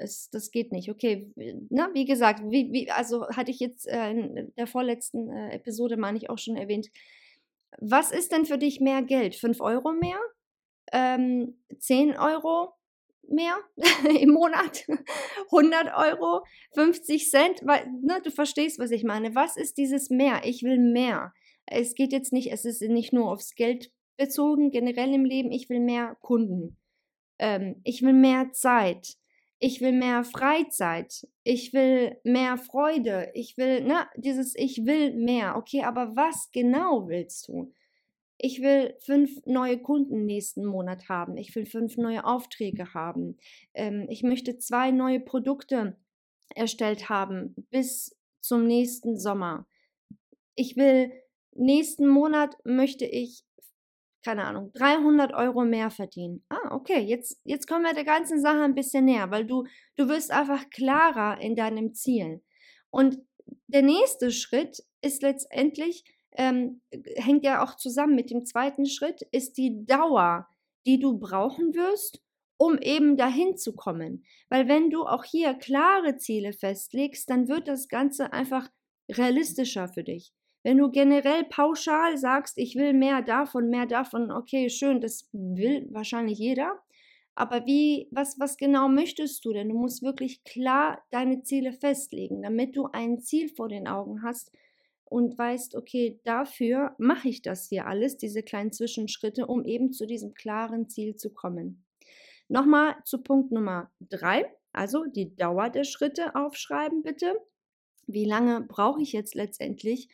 Es, 0.00 0.30
das 0.30 0.50
geht 0.50 0.72
nicht. 0.72 0.90
Okay, 0.90 1.32
na, 1.68 1.90
wie 1.94 2.04
gesagt, 2.04 2.42
wie, 2.48 2.72
wie, 2.72 2.90
also 2.90 3.28
hatte 3.28 3.50
ich 3.50 3.60
jetzt 3.60 3.86
äh, 3.86 4.10
in 4.10 4.52
der 4.56 4.66
vorletzten 4.66 5.30
äh, 5.30 5.54
Episode, 5.54 5.96
meine 5.96 6.18
ich, 6.18 6.30
auch 6.30 6.38
schon 6.38 6.56
erwähnt. 6.56 6.88
Was 7.78 8.10
ist 8.10 8.32
denn 8.32 8.46
für 8.46 8.58
dich 8.58 8.80
mehr 8.80 9.02
Geld? 9.02 9.36
5 9.36 9.60
Euro 9.60 9.92
mehr? 9.92 10.18
Ähm, 10.92 11.58
10 11.78 12.16
Euro? 12.18 12.74
mehr 13.30 13.56
im 14.20 14.30
Monat, 14.30 14.84
100 15.52 15.94
Euro, 15.96 16.44
50 16.74 17.30
Cent, 17.30 17.60
weil 17.64 17.86
ne, 18.02 18.20
du 18.22 18.30
verstehst, 18.30 18.78
was 18.78 18.90
ich 18.90 19.04
meine. 19.04 19.34
Was 19.34 19.56
ist 19.56 19.78
dieses 19.78 20.10
mehr? 20.10 20.42
Ich 20.44 20.62
will 20.62 20.78
mehr. 20.78 21.32
Es 21.66 21.94
geht 21.94 22.12
jetzt 22.12 22.32
nicht, 22.32 22.52
es 22.52 22.64
ist 22.64 22.82
nicht 22.82 23.12
nur 23.12 23.30
aufs 23.30 23.54
Geld 23.54 23.92
bezogen, 24.16 24.70
generell 24.70 25.14
im 25.14 25.24
Leben. 25.24 25.52
Ich 25.52 25.68
will 25.70 25.80
mehr 25.80 26.16
Kunden. 26.20 26.76
Ähm, 27.38 27.80
ich 27.84 28.02
will 28.02 28.12
mehr 28.12 28.52
Zeit. 28.52 29.16
Ich 29.60 29.80
will 29.80 29.92
mehr 29.92 30.24
Freizeit. 30.24 31.28
Ich 31.44 31.72
will 31.72 32.16
mehr 32.24 32.58
Freude. 32.58 33.30
Ich 33.34 33.56
will, 33.56 33.84
ne, 33.84 34.06
dieses 34.16 34.56
Ich 34.56 34.84
will 34.84 35.14
mehr. 35.14 35.56
Okay, 35.56 35.84
aber 35.84 36.16
was 36.16 36.50
genau 36.50 37.08
willst 37.08 37.48
du? 37.48 37.72
ich 38.42 38.62
will 38.62 38.96
fünf 39.00 39.44
neue 39.44 39.78
Kunden 39.78 40.24
nächsten 40.24 40.64
Monat 40.64 41.10
haben, 41.10 41.36
ich 41.36 41.54
will 41.54 41.66
fünf 41.66 41.98
neue 41.98 42.24
Aufträge 42.24 42.94
haben, 42.94 43.36
ähm, 43.74 44.06
ich 44.08 44.22
möchte 44.22 44.56
zwei 44.56 44.90
neue 44.90 45.20
Produkte 45.20 45.96
erstellt 46.54 47.10
haben 47.10 47.54
bis 47.70 48.16
zum 48.40 48.66
nächsten 48.66 49.18
Sommer. 49.18 49.66
Ich 50.54 50.76
will 50.76 51.12
nächsten 51.52 52.08
Monat 52.08 52.56
möchte 52.64 53.04
ich 53.04 53.44
keine 54.24 54.44
Ahnung, 54.44 54.70
300 54.74 55.32
Euro 55.32 55.64
mehr 55.64 55.90
verdienen. 55.90 56.44
Ah, 56.48 56.74
okay, 56.74 57.00
jetzt, 57.00 57.40
jetzt 57.44 57.66
kommen 57.66 57.84
wir 57.84 57.94
der 57.94 58.04
ganzen 58.04 58.40
Sache 58.40 58.62
ein 58.62 58.74
bisschen 58.74 59.06
näher, 59.06 59.30
weil 59.30 59.46
du, 59.46 59.64
du 59.96 60.08
wirst 60.08 60.30
einfach 60.30 60.68
klarer 60.70 61.40
in 61.40 61.56
deinem 61.56 61.94
Ziel. 61.94 62.42
Und 62.90 63.18
der 63.66 63.82
nächste 63.82 64.30
Schritt 64.30 64.82
ist 65.00 65.22
letztendlich, 65.22 66.04
ähm, 66.32 66.82
hängt 67.16 67.44
ja 67.44 67.64
auch 67.64 67.76
zusammen 67.76 68.14
mit 68.14 68.30
dem 68.30 68.44
zweiten 68.44 68.86
Schritt, 68.86 69.22
ist 69.32 69.56
die 69.56 69.84
Dauer, 69.86 70.48
die 70.86 70.98
du 70.98 71.18
brauchen 71.18 71.74
wirst, 71.74 72.22
um 72.56 72.78
eben 72.78 73.16
dahin 73.16 73.56
zu 73.56 73.74
kommen. 73.74 74.24
Weil 74.48 74.68
wenn 74.68 74.90
du 74.90 75.04
auch 75.04 75.24
hier 75.24 75.54
klare 75.54 76.16
Ziele 76.18 76.52
festlegst, 76.52 77.28
dann 77.30 77.48
wird 77.48 77.68
das 77.68 77.88
Ganze 77.88 78.32
einfach 78.32 78.68
realistischer 79.10 79.88
für 79.88 80.04
dich. 80.04 80.32
Wenn 80.62 80.78
du 80.78 80.90
generell 80.90 81.44
pauschal 81.44 82.18
sagst, 82.18 82.58
ich 82.58 82.76
will 82.76 82.92
mehr 82.92 83.22
davon, 83.22 83.70
mehr 83.70 83.86
davon, 83.86 84.30
okay, 84.30 84.68
schön, 84.68 85.00
das 85.00 85.28
will 85.32 85.86
wahrscheinlich 85.90 86.38
jeder. 86.38 86.78
Aber 87.34 87.64
wie, 87.64 88.08
was, 88.10 88.38
was 88.38 88.56
genau 88.56 88.88
möchtest 88.88 89.44
du 89.44 89.52
denn? 89.52 89.70
Du 89.70 89.74
musst 89.74 90.02
wirklich 90.02 90.44
klar 90.44 91.02
deine 91.10 91.42
Ziele 91.42 91.72
festlegen, 91.72 92.42
damit 92.42 92.76
du 92.76 92.88
ein 92.92 93.20
Ziel 93.20 93.48
vor 93.48 93.68
den 93.68 93.88
Augen 93.88 94.22
hast, 94.22 94.52
und 95.10 95.36
weißt, 95.36 95.74
okay, 95.74 96.20
dafür 96.24 96.94
mache 96.98 97.28
ich 97.28 97.42
das 97.42 97.68
hier 97.68 97.86
alles, 97.86 98.16
diese 98.16 98.44
kleinen 98.44 98.72
Zwischenschritte, 98.72 99.46
um 99.46 99.64
eben 99.64 99.92
zu 99.92 100.06
diesem 100.06 100.34
klaren 100.34 100.88
Ziel 100.88 101.16
zu 101.16 101.30
kommen. 101.30 101.84
Nochmal 102.48 102.94
zu 103.04 103.20
Punkt 103.20 103.50
Nummer 103.50 103.90
drei, 104.00 104.46
also 104.72 105.04
die 105.04 105.34
Dauer 105.34 105.68
der 105.68 105.82
Schritte 105.82 106.36
aufschreiben 106.36 107.02
bitte. 107.02 107.34
Wie 108.06 108.24
lange 108.24 108.60
brauche 108.60 109.02
ich 109.02 109.12
jetzt 109.12 109.34
letztendlich, 109.34 110.08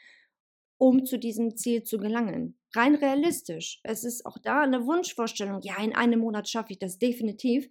um 0.78 1.04
zu 1.04 1.18
diesem 1.18 1.56
Ziel 1.56 1.82
zu 1.82 1.98
gelangen? 1.98 2.58
Rein 2.74 2.94
realistisch. 2.94 3.80
Es 3.82 4.04
ist 4.04 4.26
auch 4.26 4.38
da 4.38 4.60
eine 4.60 4.86
Wunschvorstellung. 4.86 5.60
Ja, 5.62 5.82
in 5.82 5.94
einem 5.94 6.20
Monat 6.20 6.48
schaffe 6.48 6.72
ich 6.72 6.78
das 6.78 6.98
definitiv. 6.98 7.68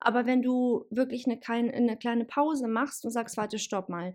Aber 0.00 0.26
wenn 0.26 0.42
du 0.42 0.84
wirklich 0.90 1.26
eine, 1.26 1.40
eine 1.72 1.96
kleine 1.96 2.24
Pause 2.24 2.68
machst 2.68 3.04
und 3.04 3.10
sagst, 3.10 3.36
warte, 3.36 3.58
stopp 3.58 3.88
mal, 3.88 4.14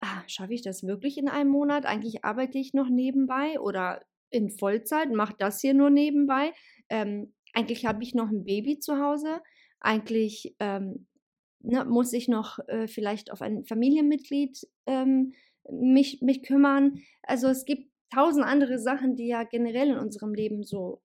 ah, 0.00 0.22
schaffe 0.26 0.54
ich 0.54 0.62
das 0.62 0.86
wirklich 0.86 1.18
in 1.18 1.28
einem 1.28 1.50
Monat? 1.50 1.86
Eigentlich 1.86 2.24
arbeite 2.24 2.58
ich 2.58 2.74
noch 2.74 2.88
nebenbei 2.88 3.58
oder 3.60 4.04
in 4.30 4.50
Vollzeit, 4.50 5.10
mache 5.12 5.34
das 5.38 5.60
hier 5.60 5.74
nur 5.74 5.90
nebenbei. 5.90 6.52
Ähm, 6.88 7.34
eigentlich 7.52 7.86
habe 7.86 8.02
ich 8.02 8.14
noch 8.14 8.28
ein 8.28 8.44
Baby 8.44 8.78
zu 8.78 8.98
Hause. 8.98 9.40
Eigentlich 9.80 10.54
ähm, 10.58 11.06
ne, 11.60 11.84
muss 11.84 12.12
ich 12.12 12.28
noch 12.28 12.58
äh, 12.68 12.86
vielleicht 12.86 13.32
auf 13.32 13.42
ein 13.42 13.64
Familienmitglied 13.64 14.66
ähm, 14.86 15.32
mich, 15.70 16.22
mich 16.22 16.42
kümmern. 16.42 17.00
Also 17.22 17.48
es 17.48 17.64
gibt 17.64 17.90
tausend 18.12 18.44
andere 18.44 18.78
Sachen, 18.78 19.16
die 19.16 19.28
ja 19.28 19.44
generell 19.44 19.88
in 19.88 19.98
unserem 19.98 20.34
Leben 20.34 20.62
so 20.62 21.02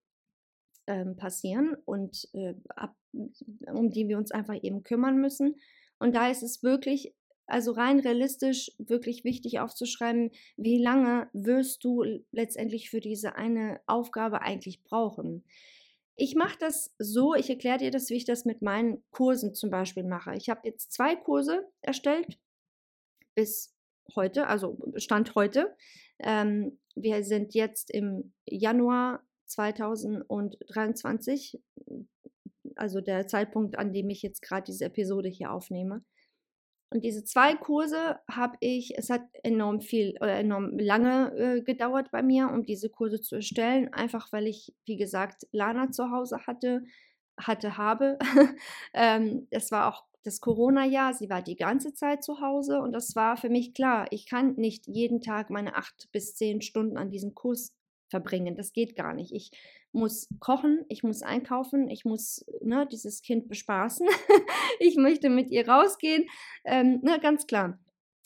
ähm, 0.88 1.16
passieren 1.16 1.76
und 1.86 2.28
äh, 2.34 2.54
ab, 2.76 2.96
um 3.14 3.90
die 3.90 4.08
wir 4.08 4.18
uns 4.18 4.32
einfach 4.32 4.56
eben 4.62 4.84
kümmern 4.84 5.18
müssen. 5.18 5.56
Und 6.00 6.16
da 6.16 6.30
ist 6.30 6.44
es 6.44 6.64
wirklich 6.64 7.14
also 7.52 7.74
rein 7.74 8.00
realistisch 8.00 8.72
wirklich 8.78 9.26
wichtig 9.26 9.60
aufzuschreiben, 9.60 10.32
wie 10.56 10.82
lange 10.82 11.30
wirst 11.34 11.84
du 11.84 12.04
letztendlich 12.32 12.90
für 12.90 13.02
diese 13.02 13.36
eine 13.36 13.82
Aufgabe 13.88 14.42
eigentlich 14.42 14.84
brauchen. 14.84 15.44
Ich 16.16 16.36
mache 16.36 16.58
das 16.60 16.96
so, 16.98 17.36
ich 17.36 17.50
erkläre 17.50 17.80
dir 17.80 17.92
das, 17.92 18.10
wie 18.10 18.16
ich 18.16 18.26
das 18.26 18.46
mit 18.46 18.62
meinen 18.62 19.04
Kursen 19.12 19.54
zum 19.54 19.70
Beispiel 19.70 20.04
mache. 20.04 20.36
Ich 20.36 20.50
habe 20.50 20.62
jetzt 20.64 20.94
zwei 20.94 21.16
Kurse 21.16 21.68
erstellt 21.82 22.40
bis 23.36 23.74
heute, 24.16 24.48
also 24.48 24.78
Stand 24.98 25.36
heute. 25.36 25.76
Ähm, 26.20 26.80
wir 26.96 27.24
sind 27.24 27.54
jetzt 27.54 27.92
im 27.92 28.34
Januar 28.46 29.24
2023, 29.48 31.62
also 32.76 33.02
der 33.02 33.28
Zeitpunkt, 33.28 33.78
an 33.78 33.94
dem 33.94 34.10
ich 34.10 34.22
jetzt 34.22 34.42
gerade 34.42 34.64
diese 34.64 34.86
Episode 34.86 35.30
hier 35.30 35.52
aufnehme. 35.52 36.04
Und 36.94 37.06
diese 37.06 37.24
zwei 37.24 37.56
Kurse 37.56 38.20
habe 38.30 38.58
ich, 38.60 38.98
es 38.98 39.10
hat 39.10 39.22
enorm 39.44 39.80
viel 39.80 40.18
oder 40.20 40.38
enorm 40.38 40.78
lange 40.78 41.32
äh, 41.38 41.62
gedauert 41.62 42.12
bei 42.12 42.22
mir, 42.22 42.50
um 42.50 42.66
diese 42.66 42.90
Kurse 42.90 43.22
zu 43.22 43.36
erstellen, 43.36 43.94
einfach 43.94 44.34
weil 44.34 44.46
ich, 44.46 44.74
wie 44.86 44.98
gesagt, 44.98 45.48
Lana 45.54 45.92
zu 45.92 46.12
Hause 46.12 46.46
hatte, 46.48 46.84
hatte, 47.38 47.78
habe. 47.78 48.20
ähm, 48.94 49.48
es 49.52 49.72
war 49.72 49.88
auch 49.88 50.04
das 50.24 50.40
Corona-Jahr, 50.40 51.14
sie 51.14 51.30
war 51.30 51.42
die 51.42 51.56
ganze 51.56 51.94
Zeit 51.94 52.24
zu 52.24 52.42
Hause 52.42 52.80
und 52.80 52.92
das 52.92 53.16
war 53.16 53.38
für 53.38 53.50
mich 53.50 53.74
klar, 53.74 54.08
ich 54.12 54.30
kann 54.30 54.56
nicht 54.56 54.88
jeden 54.88 55.22
Tag 55.22 55.50
meine 55.50 55.76
acht 55.76 56.10
bis 56.12 56.36
zehn 56.36 56.62
Stunden 56.62 56.98
an 56.98 57.10
diesem 57.10 57.34
Kurs 57.34 57.74
verbringen. 58.12 58.56
Das 58.56 58.74
geht 58.74 58.96
gar 58.96 59.14
nicht. 59.16 59.34
Ich 59.34 59.52
muss 59.92 60.30
kochen, 60.40 60.86
ich 60.90 61.02
muss 61.02 61.24
einkaufen, 61.24 61.90
ich 61.90 62.06
muss 62.06 62.46
ne, 62.62 62.88
dieses 62.92 63.22
Kind 63.24 63.48
bespaßen, 63.48 64.08
ich 64.80 64.98
möchte 64.98 65.30
mit 65.30 65.50
ihr 65.50 65.68
rausgehen. 65.68 66.28
Ähm, 66.66 67.00
ne, 67.02 67.20
ganz 67.20 67.48
klar. 67.48 67.80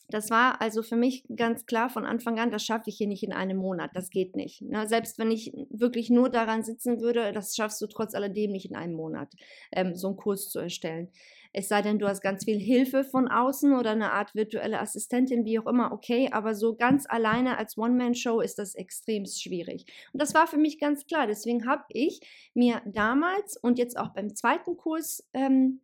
Das 0.09 0.29
war 0.29 0.61
also 0.61 0.83
für 0.83 0.95
mich 0.95 1.25
ganz 1.35 1.65
klar 1.65 1.89
von 1.89 2.05
Anfang 2.05 2.39
an, 2.39 2.51
das 2.51 2.63
schaffe 2.63 2.91
ich 2.91 2.97
hier 2.97 3.07
nicht 3.07 3.23
in 3.23 3.33
einem 3.33 3.57
Monat, 3.57 3.89
das 3.95 4.11
geht 4.11 4.35
nicht. 4.35 4.61
Ne? 4.61 4.87
Selbst 4.87 5.17
wenn 5.17 5.31
ich 5.31 5.51
wirklich 5.71 6.11
nur 6.11 6.29
daran 6.29 6.63
sitzen 6.63 7.01
würde, 7.01 7.31
das 7.31 7.55
schaffst 7.55 7.81
du 7.81 7.87
trotz 7.87 8.13
alledem 8.13 8.51
nicht 8.51 8.69
in 8.69 8.75
einem 8.75 8.93
Monat, 8.93 9.33
ähm, 9.71 9.95
so 9.95 10.09
einen 10.09 10.17
Kurs 10.17 10.49
zu 10.49 10.59
erstellen. 10.59 11.09
Es 11.57 11.69
sei 11.69 11.81
denn, 11.81 11.99
du 11.99 12.07
hast 12.09 12.19
ganz 12.19 12.43
viel 12.43 12.59
Hilfe 12.59 13.05
von 13.05 13.29
außen 13.29 13.77
oder 13.77 13.91
eine 13.91 14.11
Art 14.11 14.35
virtuelle 14.35 14.77
Assistentin, 14.77 15.45
wie 15.45 15.57
auch 15.57 15.67
immer, 15.67 15.93
okay, 15.93 16.27
aber 16.33 16.53
so 16.53 16.75
ganz 16.75 17.05
alleine 17.07 17.57
als 17.57 17.77
One-Man-Show 17.77 18.41
ist 18.41 18.59
das 18.59 18.75
extrem 18.75 19.25
schwierig. 19.25 19.85
Und 20.11 20.21
das 20.21 20.33
war 20.33 20.47
für 20.47 20.57
mich 20.57 20.79
ganz 20.79 21.05
klar. 21.05 21.27
Deswegen 21.27 21.65
habe 21.65 21.85
ich 21.87 22.19
mir 22.53 22.81
damals 22.85 23.55
und 23.55 23.79
jetzt 23.79 23.97
auch 23.97 24.09
beim 24.09 24.35
zweiten 24.35 24.75
Kurs, 24.75 25.25
ähm, 25.31 25.79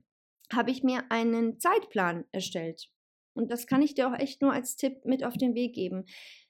habe 0.52 0.72
ich 0.72 0.84
mir 0.84 1.06
einen 1.10 1.58
Zeitplan 1.58 2.26
erstellt. 2.34 2.90
Und 3.34 3.50
das 3.50 3.66
kann 3.66 3.82
ich 3.82 3.94
dir 3.94 4.10
auch 4.10 4.20
echt 4.20 4.42
nur 4.42 4.52
als 4.52 4.76
Tipp 4.76 5.06
mit 5.06 5.24
auf 5.24 5.38
den 5.38 5.56
Weg 5.56 5.74
geben. 5.74 6.04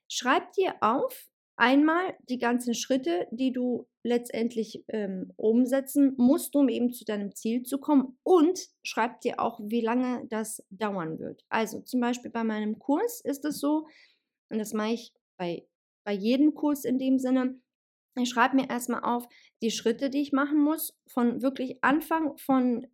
Schreib 0.08 0.52
dir 0.54 0.74
auf, 0.82 1.32
Einmal 1.62 2.16
die 2.28 2.40
ganzen 2.40 2.74
Schritte, 2.74 3.28
die 3.30 3.52
du 3.52 3.88
letztendlich 4.04 4.84
ähm, 4.88 5.32
umsetzen 5.36 6.14
musst, 6.18 6.56
um 6.56 6.70
eben 6.70 6.92
zu 6.92 7.06
deinem 7.06 7.36
Ziel 7.36 7.64
zu 7.64 7.78
kommen 7.78 8.18
und 8.24 8.60
schreib 8.84 9.22
dir 9.22 9.40
auch, 9.40 9.60
wie 9.64 9.82
lange 9.82 10.26
das 10.30 10.64
dauern 10.70 11.20
wird. 11.20 11.46
Also 11.50 11.82
zum 11.82 12.02
Beispiel 12.02 12.32
bei 12.32 12.44
meinem 12.44 12.80
Kurs 12.80 13.22
ist 13.22 13.46
es 13.46 13.60
so, 13.60 13.88
und 14.50 14.58
das 14.58 14.74
mache 14.74 14.94
ich 14.94 15.14
bei, 15.38 15.66
bei 16.04 16.14
jedem 16.14 16.54
Kurs 16.54 16.84
in 16.84 16.98
dem 16.98 17.20
Sinne, 17.20 17.60
ich 18.18 18.30
schreibe 18.30 18.58
mir 18.58 18.70
erstmal 18.70 19.04
auf 19.04 19.28
die 19.62 19.72
Schritte, 19.72 20.10
die 20.10 20.22
ich 20.22 20.34
machen 20.34 20.60
muss, 20.60 20.98
von 21.08 21.42
wirklich 21.42 21.84
Anfang 21.84 22.38
von 22.38 22.88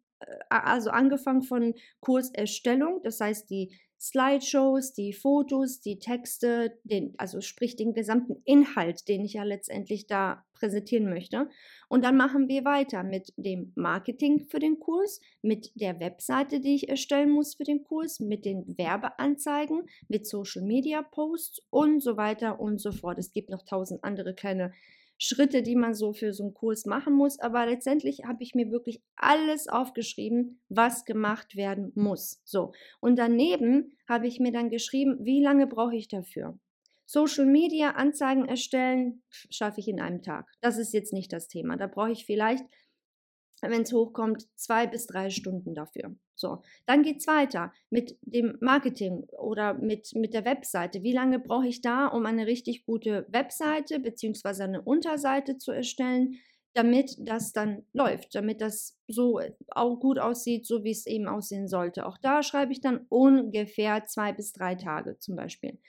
also 0.49 0.89
angefangen 0.89 1.43
von 1.43 1.73
Kurserstellung, 1.99 3.01
das 3.03 3.19
heißt 3.19 3.49
die 3.49 3.77
Slideshows, 3.99 4.93
die 4.93 5.11
Fotos, 5.11 5.81
die 5.81 5.97
Texte, 5.97 6.77
den, 6.83 7.15
also 7.17 7.41
sprich 7.41 7.75
den 7.75 7.93
gesamten 7.93 8.41
Inhalt, 8.45 9.07
den 9.07 9.25
ich 9.25 9.33
ja 9.33 9.43
letztendlich 9.43 10.05
da 10.05 10.45
präsentieren 10.53 11.09
möchte. 11.09 11.49
Und 11.89 12.03
dann 12.03 12.15
machen 12.15 12.47
wir 12.47 12.63
weiter 12.63 13.03
mit 13.03 13.33
dem 13.37 13.71
Marketing 13.75 14.47
für 14.49 14.59
den 14.59 14.79
Kurs, 14.79 15.19
mit 15.41 15.71
der 15.75 15.99
Webseite, 15.99 16.59
die 16.59 16.75
ich 16.75 16.89
erstellen 16.89 17.31
muss 17.31 17.55
für 17.55 17.63
den 17.63 17.83
Kurs, 17.83 18.19
mit 18.19 18.45
den 18.45 18.77
Werbeanzeigen, 18.77 19.87
mit 20.07 20.27
Social 20.27 20.61
Media 20.61 21.01
Posts 21.01 21.63
und 21.71 22.01
so 22.01 22.17
weiter 22.17 22.59
und 22.59 22.79
so 22.79 22.91
fort. 22.91 23.17
Es 23.17 23.31
gibt 23.31 23.49
noch 23.49 23.63
tausend 23.63 24.03
andere 24.03 24.35
kleine 24.35 24.73
Schritte, 25.17 25.63
die 25.63 25.75
man 25.75 25.93
so 25.93 26.13
für 26.13 26.33
so 26.33 26.43
einen 26.43 26.53
Kurs 26.53 26.85
machen 26.85 27.13
muss. 27.13 27.39
Aber 27.39 27.65
letztendlich 27.65 28.23
habe 28.25 28.43
ich 28.43 28.55
mir 28.55 28.71
wirklich 28.71 29.01
alles 29.15 29.67
aufgeschrieben, 29.67 30.61
was 30.69 31.05
gemacht 31.05 31.55
werden 31.55 31.91
muss. 31.95 32.41
So. 32.43 32.73
Und 32.99 33.17
daneben 33.17 33.97
habe 34.07 34.27
ich 34.27 34.39
mir 34.39 34.51
dann 34.51 34.69
geschrieben, 34.69 35.17
wie 35.21 35.41
lange 35.41 35.67
brauche 35.67 35.95
ich 35.95 36.07
dafür? 36.07 36.57
Social 37.05 37.45
Media 37.45 37.91
Anzeigen 37.91 38.45
erstellen 38.45 39.23
schaffe 39.29 39.79
ich 39.79 39.87
in 39.87 40.01
einem 40.01 40.21
Tag. 40.21 40.51
Das 40.59 40.77
ist 40.77 40.93
jetzt 40.93 41.13
nicht 41.13 41.31
das 41.31 41.47
Thema. 41.47 41.77
Da 41.77 41.87
brauche 41.87 42.11
ich 42.11 42.25
vielleicht 42.25 42.65
wenn 43.61 43.81
es 43.81 43.93
hochkommt, 43.93 44.47
zwei 44.55 44.87
bis 44.87 45.07
drei 45.07 45.29
Stunden 45.29 45.73
dafür. 45.73 46.15
So, 46.35 46.61
dann 46.85 47.01
geht 47.01 47.17
es 47.17 47.27
weiter 47.27 47.73
mit 47.89 48.17
dem 48.21 48.57
Marketing 48.61 49.25
oder 49.31 49.73
mit, 49.73 50.13
mit 50.13 50.33
der 50.33 50.45
Webseite. 50.45 51.01
Wie 51.01 51.13
lange 51.13 51.39
brauche 51.39 51.67
ich 51.67 51.81
da, 51.81 52.07
um 52.07 52.25
eine 52.25 52.45
richtig 52.45 52.85
gute 52.85 53.25
Webseite 53.29 53.99
bzw. 53.99 54.63
eine 54.63 54.81
Unterseite 54.81 55.57
zu 55.57 55.71
erstellen, 55.71 56.35
damit 56.73 57.15
das 57.19 57.53
dann 57.53 57.83
läuft, 57.91 58.35
damit 58.35 58.61
das 58.61 58.95
so 59.07 59.41
auch 59.69 59.99
gut 59.99 60.19
aussieht, 60.19 60.67
so 60.67 60.83
wie 60.83 60.91
es 60.91 61.07
eben 61.07 61.27
aussehen 61.27 61.67
sollte. 61.67 62.05
Auch 62.05 62.19
da 62.19 62.43
schreibe 62.43 62.71
ich 62.71 62.81
dann 62.81 63.07
ungefähr 63.09 64.05
zwei 64.05 64.31
bis 64.31 64.53
drei 64.53 64.75
Tage 64.75 65.17
zum 65.17 65.35
Beispiel. 65.35 65.79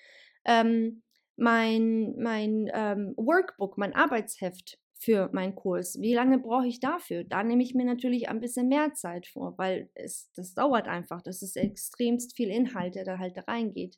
Ähm, 0.47 1.03
mein 1.37 2.15
mein 2.19 2.71
ähm, 2.73 3.13
Workbook, 3.17 3.77
mein 3.77 3.95
Arbeitsheft 3.95 4.79
für 4.99 5.31
meinen 5.33 5.55
Kurs. 5.55 6.01
Wie 6.01 6.15
lange 6.15 6.39
brauche 6.39 6.67
ich 6.67 6.81
dafür? 6.81 7.25
Da 7.25 7.45
nehme 7.45 7.63
ich 7.63 7.75
mir 7.75 7.85
natürlich 7.85 8.29
ein 8.29 8.41
bisschen 8.41 8.69
mehr 8.69 8.95
Zeit 8.95 9.27
vor, 9.27 9.57
weil 9.57 9.91
es, 9.95 10.31
das 10.35 10.55
dauert 10.55 10.89
einfach. 10.89 11.23
Das 11.23 11.43
ist 11.43 11.57
extremst 11.57 12.37
viel 12.37 12.51
Inhalt, 12.51 12.97
der 12.97 13.05
da 13.05 13.19
halt 13.19 13.37
reingeht. 13.47 13.97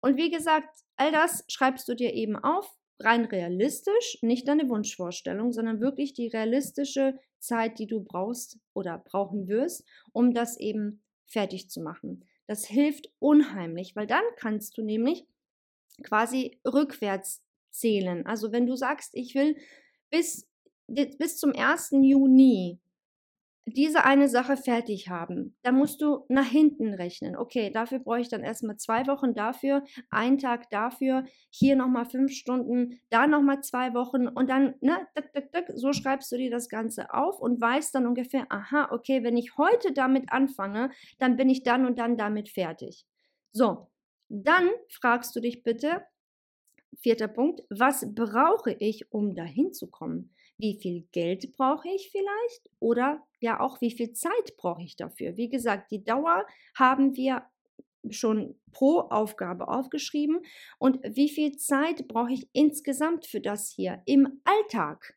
Und 0.00 0.16
wie 0.16 0.30
gesagt, 0.30 0.68
all 0.96 1.12
das 1.12 1.44
schreibst 1.48 1.86
du 1.86 1.94
dir 1.94 2.14
eben 2.14 2.36
auf, 2.36 2.74
rein 2.98 3.24
realistisch, 3.24 4.18
nicht 4.22 4.48
deine 4.48 4.68
Wunschvorstellung, 4.68 5.52
sondern 5.52 5.80
wirklich 5.80 6.14
die 6.14 6.28
realistische 6.28 7.18
Zeit, 7.38 7.78
die 7.78 7.86
du 7.86 8.02
brauchst 8.02 8.58
oder 8.74 8.98
brauchen 8.98 9.48
wirst, 9.48 9.84
um 10.12 10.32
das 10.32 10.58
eben 10.58 11.02
fertig 11.26 11.68
zu 11.68 11.80
machen. 11.80 12.24
Das 12.46 12.66
hilft 12.66 13.12
unheimlich, 13.18 13.96
weil 13.96 14.06
dann 14.06 14.24
kannst 14.36 14.78
du 14.78 14.82
nämlich 14.82 15.26
quasi 16.02 16.58
rückwärts 16.66 17.42
zählen. 17.70 18.26
Also 18.26 18.52
wenn 18.52 18.66
du 18.66 18.76
sagst, 18.76 19.10
ich 19.14 19.34
will 19.34 19.56
bis, 20.12 20.46
bis 20.86 21.38
zum 21.38 21.52
1. 21.52 21.90
Juni 22.02 22.78
diese 23.64 24.04
eine 24.04 24.28
Sache 24.28 24.56
fertig 24.56 25.08
haben, 25.08 25.56
da 25.62 25.70
musst 25.70 26.02
du 26.02 26.24
nach 26.28 26.46
hinten 26.46 26.94
rechnen. 26.94 27.36
Okay, 27.36 27.70
dafür 27.70 28.00
brauche 28.00 28.20
ich 28.20 28.28
dann 28.28 28.42
erstmal 28.42 28.76
zwei 28.76 29.06
Wochen 29.06 29.34
dafür, 29.34 29.84
einen 30.10 30.38
Tag 30.38 30.68
dafür, 30.70 31.24
hier 31.48 31.76
nochmal 31.76 32.06
fünf 32.06 32.32
Stunden, 32.32 33.00
da 33.08 33.28
nochmal 33.28 33.62
zwei 33.62 33.94
Wochen 33.94 34.26
und 34.26 34.50
dann, 34.50 34.74
ne, 34.80 35.06
dak, 35.14 35.32
dak, 35.32 35.52
dak, 35.52 35.72
so 35.76 35.92
schreibst 35.92 36.32
du 36.32 36.36
dir 36.36 36.50
das 36.50 36.68
Ganze 36.68 37.14
auf 37.14 37.38
und 37.40 37.60
weißt 37.60 37.94
dann 37.94 38.06
ungefähr, 38.06 38.46
aha, 38.50 38.88
okay, 38.90 39.22
wenn 39.22 39.36
ich 39.36 39.56
heute 39.56 39.92
damit 39.92 40.32
anfange, 40.32 40.90
dann 41.18 41.36
bin 41.36 41.48
ich 41.48 41.62
dann 41.62 41.86
und 41.86 41.98
dann 42.00 42.16
damit 42.16 42.48
fertig. 42.48 43.06
So, 43.52 43.86
dann 44.28 44.70
fragst 44.88 45.36
du 45.36 45.40
dich 45.40 45.62
bitte, 45.62 46.02
Vierter 46.98 47.28
Punkt, 47.28 47.62
was 47.70 48.06
brauche 48.14 48.72
ich, 48.72 49.10
um 49.12 49.34
dahin 49.34 49.72
zu 49.72 49.88
kommen? 49.88 50.34
Wie 50.58 50.78
viel 50.80 51.08
Geld 51.12 51.52
brauche 51.52 51.88
ich 51.88 52.10
vielleicht? 52.10 52.70
Oder 52.78 53.22
ja 53.40 53.60
auch, 53.60 53.80
wie 53.80 53.90
viel 53.90 54.12
Zeit 54.12 54.56
brauche 54.56 54.82
ich 54.82 54.96
dafür? 54.96 55.36
Wie 55.36 55.48
gesagt, 55.48 55.90
die 55.90 56.04
Dauer 56.04 56.46
haben 56.74 57.16
wir 57.16 57.44
schon 58.10 58.58
pro 58.72 59.00
Aufgabe 59.00 59.68
aufgeschrieben. 59.68 60.40
Und 60.78 60.98
wie 61.02 61.28
viel 61.28 61.56
Zeit 61.56 62.08
brauche 62.08 62.32
ich 62.32 62.48
insgesamt 62.52 63.26
für 63.26 63.40
das 63.40 63.70
hier 63.70 64.02
im 64.06 64.40
Alltag? 64.44 65.16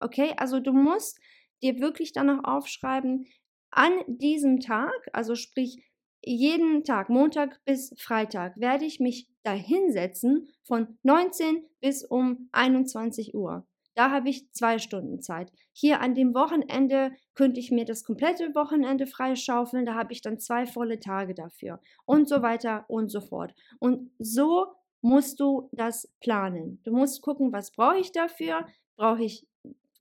Okay, 0.00 0.34
also 0.36 0.60
du 0.60 0.72
musst 0.72 1.20
dir 1.62 1.78
wirklich 1.80 2.12
dann 2.12 2.26
noch 2.26 2.44
aufschreiben, 2.44 3.26
an 3.70 3.92
diesem 4.06 4.60
Tag, 4.60 5.08
also 5.12 5.34
sprich 5.34 5.82
jeden 6.24 6.84
Tag, 6.84 7.08
Montag 7.08 7.60
bis 7.64 7.94
Freitag, 7.98 8.58
werde 8.58 8.84
ich 8.84 9.00
mich 9.00 9.28
da 9.42 9.52
hinsetzen 9.52 10.48
von 10.62 10.98
19 11.02 11.64
bis 11.80 12.04
um 12.04 12.48
21 12.52 13.34
Uhr. 13.34 13.66
Da 13.94 14.10
habe 14.10 14.30
ich 14.30 14.50
zwei 14.52 14.78
Stunden 14.78 15.20
Zeit. 15.20 15.52
Hier 15.72 16.00
an 16.00 16.14
dem 16.14 16.34
Wochenende 16.34 17.12
könnte 17.34 17.60
ich 17.60 17.70
mir 17.70 17.84
das 17.84 18.04
komplette 18.04 18.54
Wochenende 18.54 19.06
freischaufeln. 19.06 19.84
Da 19.84 19.94
habe 19.94 20.12
ich 20.12 20.22
dann 20.22 20.38
zwei 20.38 20.66
volle 20.66 20.98
Tage 20.98 21.34
dafür. 21.34 21.78
Und 22.06 22.28
so 22.28 22.40
weiter 22.40 22.86
und 22.88 23.10
so 23.10 23.20
fort. 23.20 23.54
Und 23.80 24.10
so 24.18 24.66
musst 25.02 25.40
du 25.40 25.68
das 25.72 26.10
planen. 26.20 26.80
Du 26.84 26.92
musst 26.92 27.20
gucken, 27.20 27.52
was 27.52 27.72
brauche 27.72 27.98
ich 27.98 28.12
dafür? 28.12 28.66
Brauche 28.96 29.24
ich, 29.24 29.46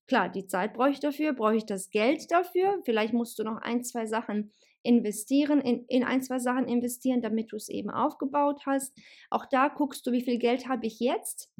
klar, 0.08 0.30
die 0.30 0.48
Zeit 0.48 0.74
brauche 0.74 0.92
ich 0.92 1.00
dafür. 1.00 1.34
Brauche 1.34 1.56
ich 1.56 1.66
das 1.66 1.90
Geld 1.90 2.32
dafür? 2.32 2.80
Vielleicht 2.84 3.14
musst 3.14 3.40
du 3.40 3.44
noch 3.44 3.58
ein, 3.62 3.84
zwei 3.84 4.06
Sachen 4.06 4.52
investieren, 4.84 5.62
in, 5.62 5.86
in 5.88 6.04
ein, 6.04 6.22
zwei 6.24 6.40
Sachen 6.40 6.68
investieren, 6.68 7.22
damit 7.22 7.52
du 7.52 7.56
es 7.56 7.70
eben 7.70 7.90
aufgebaut 7.90 8.64
hast. 8.66 8.98
Auch 9.30 9.46
da 9.46 9.68
guckst 9.68 10.06
du, 10.06 10.12
wie 10.12 10.24
viel 10.24 10.38
Geld 10.38 10.68
habe 10.68 10.88
ich 10.88 11.00
jetzt, 11.00 11.52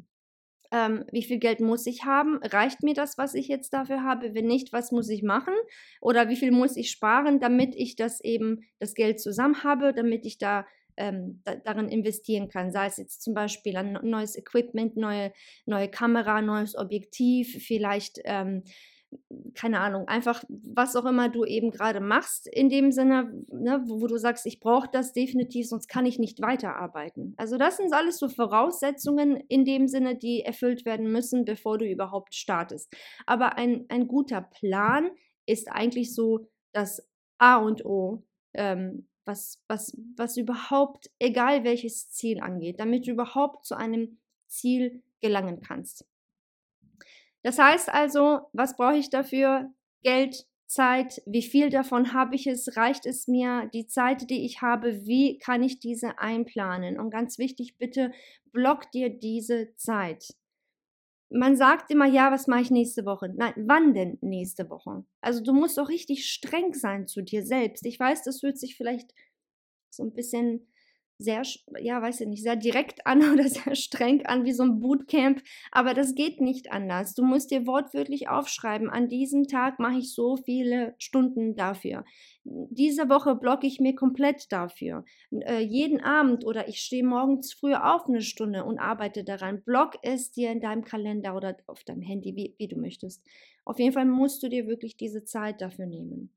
ähm, 0.72 1.04
wie 1.12 1.22
viel 1.22 1.38
Geld 1.38 1.60
muss 1.60 1.86
ich 1.86 2.04
haben, 2.04 2.38
reicht 2.42 2.82
mir 2.82 2.94
das, 2.94 3.18
was 3.18 3.34
ich 3.34 3.46
jetzt 3.46 3.72
dafür 3.74 4.02
habe, 4.02 4.34
wenn 4.34 4.46
nicht, 4.46 4.72
was 4.72 4.90
muss 4.90 5.08
ich 5.08 5.22
machen 5.22 5.54
oder 6.00 6.28
wie 6.28 6.36
viel 6.36 6.50
muss 6.50 6.76
ich 6.76 6.90
sparen, 6.90 7.40
damit 7.40 7.74
ich 7.76 7.94
das 7.94 8.20
eben, 8.22 8.62
das 8.78 8.94
Geld 8.94 9.20
zusammen 9.20 9.62
habe, 9.62 9.92
damit 9.92 10.26
ich 10.26 10.38
da 10.38 10.66
ähm, 10.96 11.40
da, 11.44 11.56
darin 11.56 11.88
investieren 11.88 12.48
kann, 12.48 12.72
sei 12.72 12.86
es 12.86 12.96
jetzt 12.96 13.22
zum 13.22 13.34
Beispiel 13.34 13.76
ein 13.76 13.98
neues 14.02 14.36
Equipment, 14.36 14.96
neue, 14.96 15.32
neue 15.66 15.88
Kamera, 15.88 16.42
neues 16.42 16.76
Objektiv, 16.76 17.64
vielleicht 17.66 18.20
ähm, 18.24 18.62
keine 19.54 19.80
Ahnung, 19.80 20.08
einfach 20.08 20.42
was 20.48 20.96
auch 20.96 21.04
immer 21.04 21.28
du 21.28 21.44
eben 21.44 21.70
gerade 21.70 22.00
machst, 22.00 22.46
in 22.46 22.68
dem 22.68 22.92
Sinne, 22.92 23.32
ne, 23.48 23.82
wo, 23.86 24.00
wo, 24.00 24.06
du 24.06 24.16
sagst, 24.16 24.46
ich 24.46 24.60
brauche 24.60 24.88
das 24.90 25.12
definitiv, 25.12 25.68
sonst 25.68 25.88
kann 25.88 26.06
ich 26.06 26.18
nicht 26.18 26.40
weiterarbeiten. 26.40 27.34
Also 27.36 27.58
das 27.58 27.76
sind 27.76 27.92
alles 27.92 28.18
so 28.18 28.28
Voraussetzungen 28.28 29.36
in 29.48 29.64
dem 29.64 29.88
Sinne, 29.88 30.16
die 30.16 30.42
erfüllt 30.42 30.84
werden 30.84 31.10
müssen, 31.12 31.44
bevor 31.44 31.78
du 31.78 31.86
überhaupt 31.86 32.34
startest. 32.34 32.94
Aber 33.26 33.58
ein, 33.58 33.86
ein 33.88 34.08
guter 34.08 34.42
Plan 34.42 35.10
ist 35.46 35.70
eigentlich 35.70 36.14
so 36.14 36.46
das 36.72 37.06
A 37.38 37.56
und 37.56 37.84
O, 37.84 38.24
ähm, 38.54 39.08
was, 39.24 39.62
was, 39.68 39.96
was 40.16 40.36
überhaupt, 40.36 41.10
egal 41.18 41.64
welches 41.64 42.10
Ziel 42.10 42.40
angeht, 42.40 42.80
damit 42.80 43.06
du 43.06 43.12
überhaupt 43.12 43.66
zu 43.66 43.76
einem 43.76 44.18
Ziel 44.48 45.02
gelangen 45.20 45.60
kannst. 45.60 46.04
Das 47.42 47.58
heißt 47.58 47.88
also, 47.88 48.48
was 48.52 48.76
brauche 48.76 48.96
ich 48.96 49.10
dafür? 49.10 49.72
Geld, 50.02 50.46
Zeit, 50.66 51.20
wie 51.26 51.42
viel 51.42 51.68
davon 51.68 52.14
habe 52.14 52.34
ich 52.34 52.46
es, 52.46 52.76
reicht 52.76 53.04
es 53.04 53.28
mir, 53.28 53.68
die 53.74 53.86
Zeit, 53.86 54.30
die 54.30 54.44
ich 54.46 54.62
habe, 54.62 55.04
wie 55.04 55.38
kann 55.38 55.62
ich 55.62 55.80
diese 55.80 56.18
einplanen? 56.18 56.98
Und 56.98 57.10
ganz 57.10 57.38
wichtig, 57.38 57.76
bitte 57.76 58.12
block 58.52 58.90
dir 58.90 59.10
diese 59.10 59.74
Zeit. 59.76 60.34
Man 61.34 61.56
sagt 61.56 61.90
immer, 61.90 62.06
ja, 62.06 62.30
was 62.30 62.46
mache 62.46 62.60
ich 62.62 62.70
nächste 62.70 63.04
Woche? 63.06 63.32
Nein, 63.34 63.54
wann 63.56 63.94
denn 63.94 64.18
nächste 64.20 64.68
Woche? 64.68 65.04
Also 65.20 65.42
du 65.42 65.52
musst 65.52 65.78
auch 65.78 65.88
richtig 65.88 66.30
streng 66.30 66.74
sein 66.74 67.06
zu 67.06 67.22
dir 67.22 67.44
selbst. 67.44 67.86
Ich 67.86 67.98
weiß, 67.98 68.22
das 68.22 68.40
fühlt 68.40 68.58
sich 68.58 68.76
vielleicht 68.76 69.14
so 69.90 70.04
ein 70.04 70.12
bisschen 70.12 70.71
sehr, 71.22 71.42
ja, 71.80 72.02
weiß 72.02 72.20
ich 72.20 72.28
nicht, 72.28 72.42
sehr 72.42 72.56
direkt 72.56 73.06
an 73.06 73.22
oder 73.32 73.48
sehr 73.48 73.74
streng 73.74 74.26
an, 74.26 74.44
wie 74.44 74.52
so 74.52 74.62
ein 74.62 74.80
Bootcamp. 74.80 75.42
Aber 75.70 75.94
das 75.94 76.14
geht 76.14 76.40
nicht 76.40 76.72
anders. 76.72 77.14
Du 77.14 77.24
musst 77.24 77.50
dir 77.50 77.66
wortwörtlich 77.66 78.28
aufschreiben, 78.28 78.90
an 78.90 79.08
diesem 79.08 79.46
Tag 79.46 79.78
mache 79.78 79.98
ich 79.98 80.14
so 80.14 80.36
viele 80.36 80.94
Stunden 80.98 81.54
dafür. 81.54 82.04
Diese 82.44 83.08
Woche 83.08 83.36
blocke 83.36 83.66
ich 83.66 83.78
mir 83.78 83.94
komplett 83.94 84.50
dafür. 84.50 85.04
Äh, 85.30 85.60
jeden 85.60 86.00
Abend 86.00 86.44
oder 86.44 86.68
ich 86.68 86.80
stehe 86.80 87.04
morgens 87.04 87.52
früh 87.52 87.74
auf 87.74 88.08
eine 88.08 88.20
Stunde 88.20 88.64
und 88.64 88.78
arbeite 88.78 89.22
daran. 89.22 89.62
Block 89.62 89.94
es 90.02 90.32
dir 90.32 90.50
in 90.50 90.60
deinem 90.60 90.84
Kalender 90.84 91.36
oder 91.36 91.56
auf 91.66 91.84
deinem 91.84 92.02
Handy, 92.02 92.34
wie, 92.34 92.54
wie 92.58 92.68
du 92.68 92.76
möchtest. 92.76 93.24
Auf 93.64 93.78
jeden 93.78 93.92
Fall 93.92 94.06
musst 94.06 94.42
du 94.42 94.48
dir 94.48 94.66
wirklich 94.66 94.96
diese 94.96 95.24
Zeit 95.24 95.60
dafür 95.60 95.86
nehmen. 95.86 96.32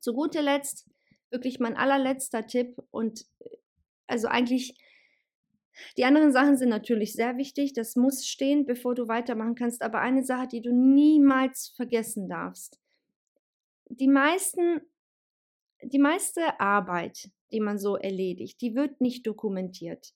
Zu 0.00 0.14
guter 0.14 0.42
Letzt, 0.42 0.88
wirklich 1.30 1.60
mein 1.60 1.76
allerletzter 1.76 2.46
Tipp 2.46 2.82
und 2.90 3.26
äh, 3.40 3.56
also 4.10 4.28
eigentlich, 4.28 4.74
die 5.96 6.04
anderen 6.04 6.32
Sachen 6.32 6.56
sind 6.56 6.68
natürlich 6.68 7.12
sehr 7.12 7.36
wichtig. 7.36 7.72
Das 7.72 7.96
muss 7.96 8.26
stehen, 8.26 8.66
bevor 8.66 8.94
du 8.94 9.08
weitermachen 9.08 9.54
kannst. 9.54 9.82
Aber 9.82 10.00
eine 10.00 10.24
Sache, 10.24 10.48
die 10.48 10.60
du 10.60 10.72
niemals 10.72 11.72
vergessen 11.76 12.28
darfst. 12.28 12.78
die 13.88 14.08
meisten, 14.08 14.82
die 15.82 15.98
meiste 15.98 16.60
Arbeit, 16.60 17.30
die 17.50 17.60
man 17.60 17.78
so 17.78 17.96
erledigt, 17.96 18.60
die 18.60 18.74
wird 18.74 19.00
nicht 19.00 19.26
dokumentiert. 19.26 20.14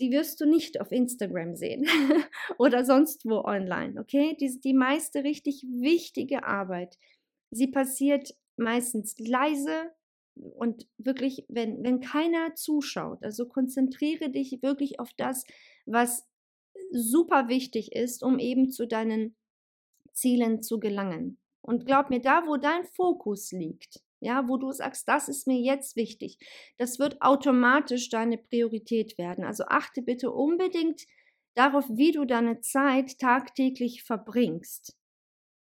Die 0.00 0.10
wirst 0.10 0.40
du 0.40 0.46
nicht 0.46 0.80
auf 0.80 0.92
Instagram 0.92 1.56
sehen 1.56 1.86
oder 2.58 2.84
sonst 2.84 3.24
wo 3.24 3.38
online, 3.44 4.00
okay? 4.00 4.36
Die, 4.38 4.60
die 4.60 4.74
meiste 4.74 5.24
richtig 5.24 5.64
wichtige 5.68 6.44
Arbeit, 6.44 6.98
sie 7.50 7.68
passiert 7.68 8.34
meistens 8.56 9.18
leise, 9.18 9.92
und 10.36 10.86
wirklich, 10.98 11.44
wenn, 11.48 11.82
wenn 11.84 12.00
keiner 12.00 12.54
zuschaut, 12.54 13.22
also 13.22 13.46
konzentriere 13.46 14.30
dich 14.30 14.62
wirklich 14.62 15.00
auf 15.00 15.10
das, 15.16 15.44
was 15.86 16.26
super 16.90 17.48
wichtig 17.48 17.92
ist, 17.92 18.22
um 18.22 18.38
eben 18.38 18.70
zu 18.70 18.86
deinen 18.86 19.36
Zielen 20.12 20.62
zu 20.62 20.78
gelangen. 20.80 21.38
Und 21.60 21.86
glaub 21.86 22.10
mir, 22.10 22.20
da, 22.20 22.46
wo 22.46 22.56
dein 22.56 22.84
Fokus 22.84 23.52
liegt, 23.52 24.00
ja, 24.20 24.48
wo 24.48 24.56
du 24.56 24.70
sagst, 24.72 25.08
das 25.08 25.28
ist 25.28 25.46
mir 25.46 25.58
jetzt 25.58 25.96
wichtig, 25.96 26.38
das 26.78 26.98
wird 26.98 27.20
automatisch 27.20 28.08
deine 28.08 28.38
Priorität 28.38 29.18
werden. 29.18 29.44
Also 29.44 29.64
achte 29.66 30.02
bitte 30.02 30.30
unbedingt 30.30 31.06
darauf, 31.54 31.84
wie 31.88 32.12
du 32.12 32.24
deine 32.24 32.60
Zeit 32.60 33.18
tagtäglich 33.18 34.02
verbringst. 34.02 34.96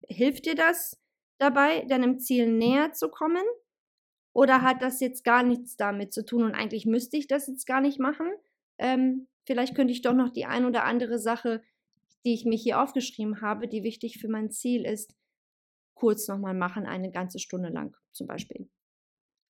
Hilft 0.09 0.47
dir 0.47 0.55
das 0.55 1.01
dabei, 1.39 1.85
deinem 1.85 2.19
Ziel 2.19 2.47
näher 2.47 2.93
zu 2.93 3.09
kommen? 3.09 3.45
Oder 4.37 4.61
hat 4.61 4.83
das 4.83 5.01
jetzt 5.01 5.25
gar 5.25 5.43
nichts 5.43 5.79
damit 5.79 6.13
zu 6.13 6.23
tun 6.23 6.43
und 6.43 6.55
eigentlich 6.55 6.85
müsste 6.85 7.17
ich 7.17 7.27
das 7.27 7.47
jetzt 7.47 7.67
gar 7.67 7.81
nicht 7.81 7.99
machen? 7.99 8.31
Ähm, 8.77 9.29
vielleicht 9.47 9.75
könnte 9.75 9.95
ich 9.95 10.03
doch 10.03 10.13
noch 10.13 10.29
die 10.29 10.45
ein 10.45 10.67
oder 10.67 10.85
andere 10.85 11.19
Sache, 11.19 11.63
die 12.27 12.35
ich 12.35 12.45
mir 12.45 12.59
hier 12.59 12.83
aufgeschrieben 12.83 13.41
habe, 13.41 13.67
die 13.67 13.83
wichtig 13.83 14.19
für 14.19 14.29
mein 14.29 14.51
Ziel 14.51 14.85
ist, 14.85 15.17
kurz 15.95 16.29
nochmal 16.29 16.53
machen, 16.53 16.85
eine 16.85 17.11
ganze 17.11 17.39
Stunde 17.39 17.71
lang 17.71 17.97
zum 18.13 18.27
Beispiel. 18.27 18.69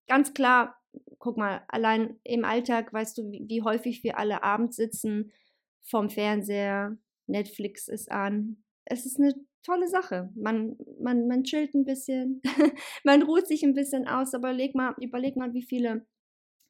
Ganz 0.07 0.35
klar, 0.35 0.77
guck 1.19 1.39
mal, 1.39 1.65
allein 1.69 2.21
im 2.23 2.45
Alltag 2.45 2.93
weißt 2.93 3.17
du, 3.17 3.31
wie, 3.31 3.43
wie 3.49 3.63
häufig 3.63 4.05
wir 4.05 4.19
alle 4.19 4.43
abends 4.43 4.77
sitzen 4.77 5.33
vom 5.81 6.11
Fernseher, 6.11 6.99
Netflix 7.27 7.89
ist 7.89 8.11
an. 8.11 8.63
Es 8.85 9.07
ist 9.07 9.19
eine 9.19 9.35
tolle 9.65 9.89
Sache. 9.89 10.31
Man, 10.37 10.77
man, 11.01 11.27
man 11.27 11.43
chillt 11.43 11.75
ein 11.75 11.85
bisschen, 11.85 12.41
man 13.05 13.23
ruht 13.23 13.47
sich 13.47 13.65
ein 13.65 13.75
bisschen 13.75 14.07
aus, 14.07 14.35
aber 14.35 14.51
überleg 14.51 14.75
mal, 14.75 14.95
überleg 15.01 15.37
mal, 15.37 15.53
wie 15.55 15.63
viele 15.63 16.07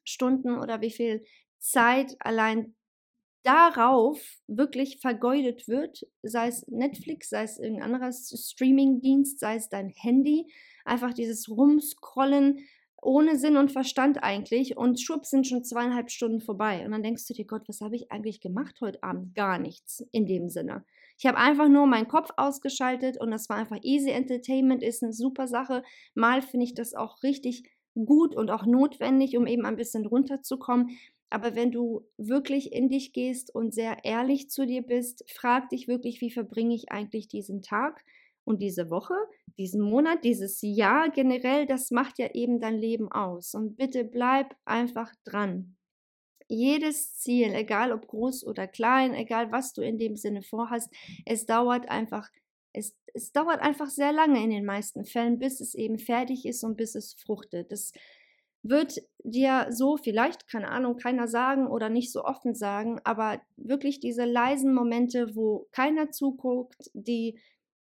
Stunden 0.03 0.57
oder 0.57 0.81
wie 0.81 0.91
viel 0.91 1.23
Zeit 1.59 2.15
allein 2.19 2.75
darauf 3.43 4.19
wirklich 4.47 4.99
vergeudet 4.99 5.67
wird, 5.67 6.07
sei 6.23 6.47
es 6.47 6.67
Netflix, 6.67 7.29
sei 7.29 7.43
es 7.43 7.59
irgendein 7.59 7.93
anderer 7.93 8.11
Streamingdienst, 8.11 9.39
sei 9.39 9.55
es 9.55 9.69
dein 9.69 9.89
Handy, 9.89 10.51
einfach 10.83 11.13
dieses 11.13 11.47
Rumscrollen 11.47 12.59
ohne 13.05 13.37
Sinn 13.37 13.57
und 13.57 13.71
Verstand 13.71 14.23
eigentlich 14.23 14.77
und 14.77 14.99
schwupp 14.99 15.25
sind 15.25 15.47
schon 15.47 15.63
zweieinhalb 15.63 16.11
Stunden 16.11 16.41
vorbei 16.41 16.83
und 16.85 16.91
dann 16.91 17.03
denkst 17.03 17.27
du 17.27 17.33
dir, 17.33 17.45
Gott, 17.45 17.63
was 17.67 17.81
habe 17.81 17.95
ich 17.95 18.11
eigentlich 18.11 18.41
gemacht 18.41 18.77
heute 18.81 19.01
Abend? 19.03 19.35
Gar 19.35 19.59
nichts 19.59 20.05
in 20.11 20.25
dem 20.25 20.49
Sinne. 20.49 20.83
Ich 21.17 21.25
habe 21.25 21.37
einfach 21.37 21.69
nur 21.69 21.87
meinen 21.87 22.07
Kopf 22.07 22.31
ausgeschaltet 22.35 23.19
und 23.19 23.31
das 23.31 23.47
war 23.49 23.57
einfach 23.57 23.79
easy 23.81 24.09
Entertainment, 24.09 24.83
ist 24.83 25.03
eine 25.03 25.13
super 25.13 25.47
Sache. 25.47 25.83
Mal 26.13 26.41
finde 26.41 26.65
ich 26.65 26.73
das 26.73 26.93
auch 26.93 27.23
richtig 27.23 27.69
gut 27.93 28.35
und 28.35 28.51
auch 28.51 28.65
notwendig, 28.65 29.37
um 29.37 29.47
eben 29.47 29.65
ein 29.65 29.77
bisschen 29.77 30.05
runterzukommen. 30.05 30.97
Aber 31.29 31.55
wenn 31.55 31.71
du 31.71 32.05
wirklich 32.17 32.73
in 32.73 32.89
dich 32.89 33.13
gehst 33.13 33.53
und 33.53 33.73
sehr 33.73 34.03
ehrlich 34.03 34.49
zu 34.49 34.65
dir 34.65 34.81
bist, 34.81 35.23
frag 35.29 35.69
dich 35.69 35.87
wirklich, 35.87 36.21
wie 36.21 36.31
verbringe 36.31 36.75
ich 36.75 36.91
eigentlich 36.91 37.27
diesen 37.27 37.61
Tag 37.61 38.03
und 38.45 38.61
diese 38.61 38.89
Woche, 38.89 39.15
diesen 39.57 39.81
Monat, 39.81 40.23
dieses 40.23 40.59
Jahr 40.61 41.09
generell, 41.09 41.65
das 41.65 41.91
macht 41.91 42.19
ja 42.19 42.29
eben 42.33 42.59
dein 42.59 42.77
Leben 42.77 43.11
aus. 43.11 43.53
Und 43.53 43.75
bitte 43.75 44.05
bleib 44.05 44.55
einfach 44.65 45.11
dran 45.25 45.75
jedes 46.47 47.17
Ziel, 47.17 47.53
egal 47.53 47.91
ob 47.91 48.07
groß 48.07 48.45
oder 48.45 48.67
klein, 48.67 49.13
egal 49.13 49.51
was 49.51 49.73
du 49.73 49.81
in 49.81 49.97
dem 49.97 50.15
Sinne 50.15 50.43
vorhast, 50.43 50.93
es 51.25 51.45
dauert 51.45 51.89
einfach, 51.89 52.29
es, 52.73 52.95
es 53.13 53.31
dauert 53.31 53.61
einfach 53.61 53.89
sehr 53.89 54.11
lange 54.11 54.43
in 54.43 54.51
den 54.51 54.65
meisten 54.65 55.05
Fällen, 55.05 55.39
bis 55.39 55.59
es 55.59 55.73
eben 55.73 55.97
fertig 55.97 56.45
ist 56.45 56.63
und 56.63 56.77
bis 56.77 56.95
es 56.95 57.13
fruchtet. 57.15 57.71
Das 57.71 57.93
wird 58.61 59.01
dir 59.23 59.67
so 59.69 59.97
vielleicht, 59.97 60.47
keine 60.47 60.69
Ahnung, 60.69 60.97
keiner 60.97 61.27
sagen 61.27 61.67
oder 61.67 61.89
nicht 61.89 62.11
so 62.11 62.23
offen 62.23 62.55
sagen, 62.55 62.99
aber 63.03 63.39
wirklich 63.57 63.99
diese 63.99 64.25
leisen 64.25 64.73
Momente, 64.73 65.35
wo 65.35 65.67
keiner 65.71 66.11
zuguckt, 66.11 66.89
die 66.93 67.39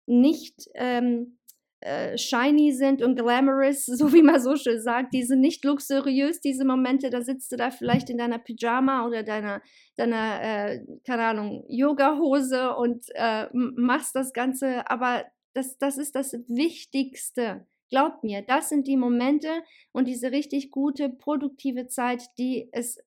nicht 0.06 0.70
ähm, 0.76 1.38
äh, 1.84 2.18
shiny 2.18 2.72
sind 2.72 3.02
und 3.02 3.18
glamorous, 3.18 3.86
so 3.88 4.14
wie 4.14 4.22
man 4.22 4.40
so 4.42 4.56
schön 4.56 4.82
sagt. 4.82 5.14
Die 5.14 5.24
sind 5.24 5.42
nicht 5.42 5.64
luxuriös, 5.66 6.40
diese 6.40 6.66
Momente. 6.66 7.10
Da 7.10 7.22
sitzt 7.22 7.52
du 7.52 7.58
da 7.58 7.72
vielleicht 7.72 8.10
in 8.10 8.18
deiner 8.18 8.40
Pyjama 8.40 9.06
oder 9.06 9.24
deiner, 9.24 9.62
deiner 9.98 10.42
äh, 10.42 10.86
keine 11.06 11.26
Ahnung, 11.26 11.66
Yoga-Hose 11.68 12.76
und 12.76 13.06
äh, 13.16 13.48
machst 13.54 14.16
das 14.16 14.34
Ganze. 14.34 14.90
Aber 14.90 15.26
das, 15.54 15.78
das 15.78 15.98
ist 15.98 16.16
das 16.16 16.34
Wichtigste. 16.48 17.68
Glaub 17.90 18.24
mir, 18.24 18.42
das 18.42 18.70
sind 18.70 18.88
die 18.88 18.98
Momente 18.98 19.50
und 19.92 20.08
diese 20.08 20.32
richtig 20.32 20.72
gute, 20.72 21.10
produktive 21.10 21.88
Zeit, 21.88 22.24
die 22.40 22.70
es 22.72 22.98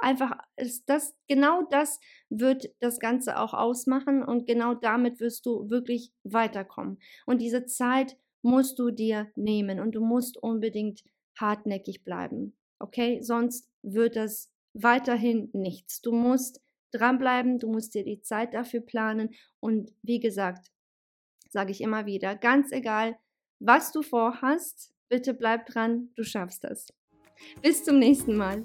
einfach 0.00 0.38
ist 0.56 0.88
das 0.88 1.14
genau 1.28 1.62
das 1.70 2.00
wird 2.28 2.70
das 2.80 2.98
Ganze 2.98 3.38
auch 3.38 3.54
ausmachen 3.54 4.22
und 4.22 4.46
genau 4.46 4.74
damit 4.74 5.20
wirst 5.20 5.46
du 5.46 5.68
wirklich 5.70 6.12
weiterkommen. 6.24 6.98
Und 7.26 7.40
diese 7.40 7.66
Zeit 7.66 8.16
musst 8.42 8.78
du 8.78 8.90
dir 8.90 9.30
nehmen 9.36 9.80
und 9.80 9.92
du 9.94 10.00
musst 10.00 10.36
unbedingt 10.36 11.02
hartnäckig 11.38 12.04
bleiben. 12.04 12.56
Okay, 12.78 13.20
sonst 13.22 13.68
wird 13.82 14.16
das 14.16 14.50
weiterhin 14.72 15.50
nichts. 15.52 16.00
Du 16.00 16.12
musst 16.12 16.60
dranbleiben, 16.92 17.58
du 17.58 17.68
musst 17.68 17.94
dir 17.94 18.04
die 18.04 18.22
Zeit 18.22 18.54
dafür 18.54 18.80
planen 18.80 19.30
und 19.60 19.92
wie 20.02 20.20
gesagt, 20.20 20.70
sage 21.50 21.72
ich 21.72 21.80
immer 21.80 22.06
wieder, 22.06 22.36
ganz 22.36 22.72
egal, 22.72 23.18
was 23.58 23.92
du 23.92 24.02
vorhast, 24.02 24.94
bitte 25.08 25.34
bleib 25.34 25.66
dran, 25.66 26.10
du 26.16 26.24
schaffst 26.24 26.64
das. 26.64 26.86
Bis 27.62 27.84
zum 27.84 27.98
nächsten 27.98 28.36
Mal 28.36 28.64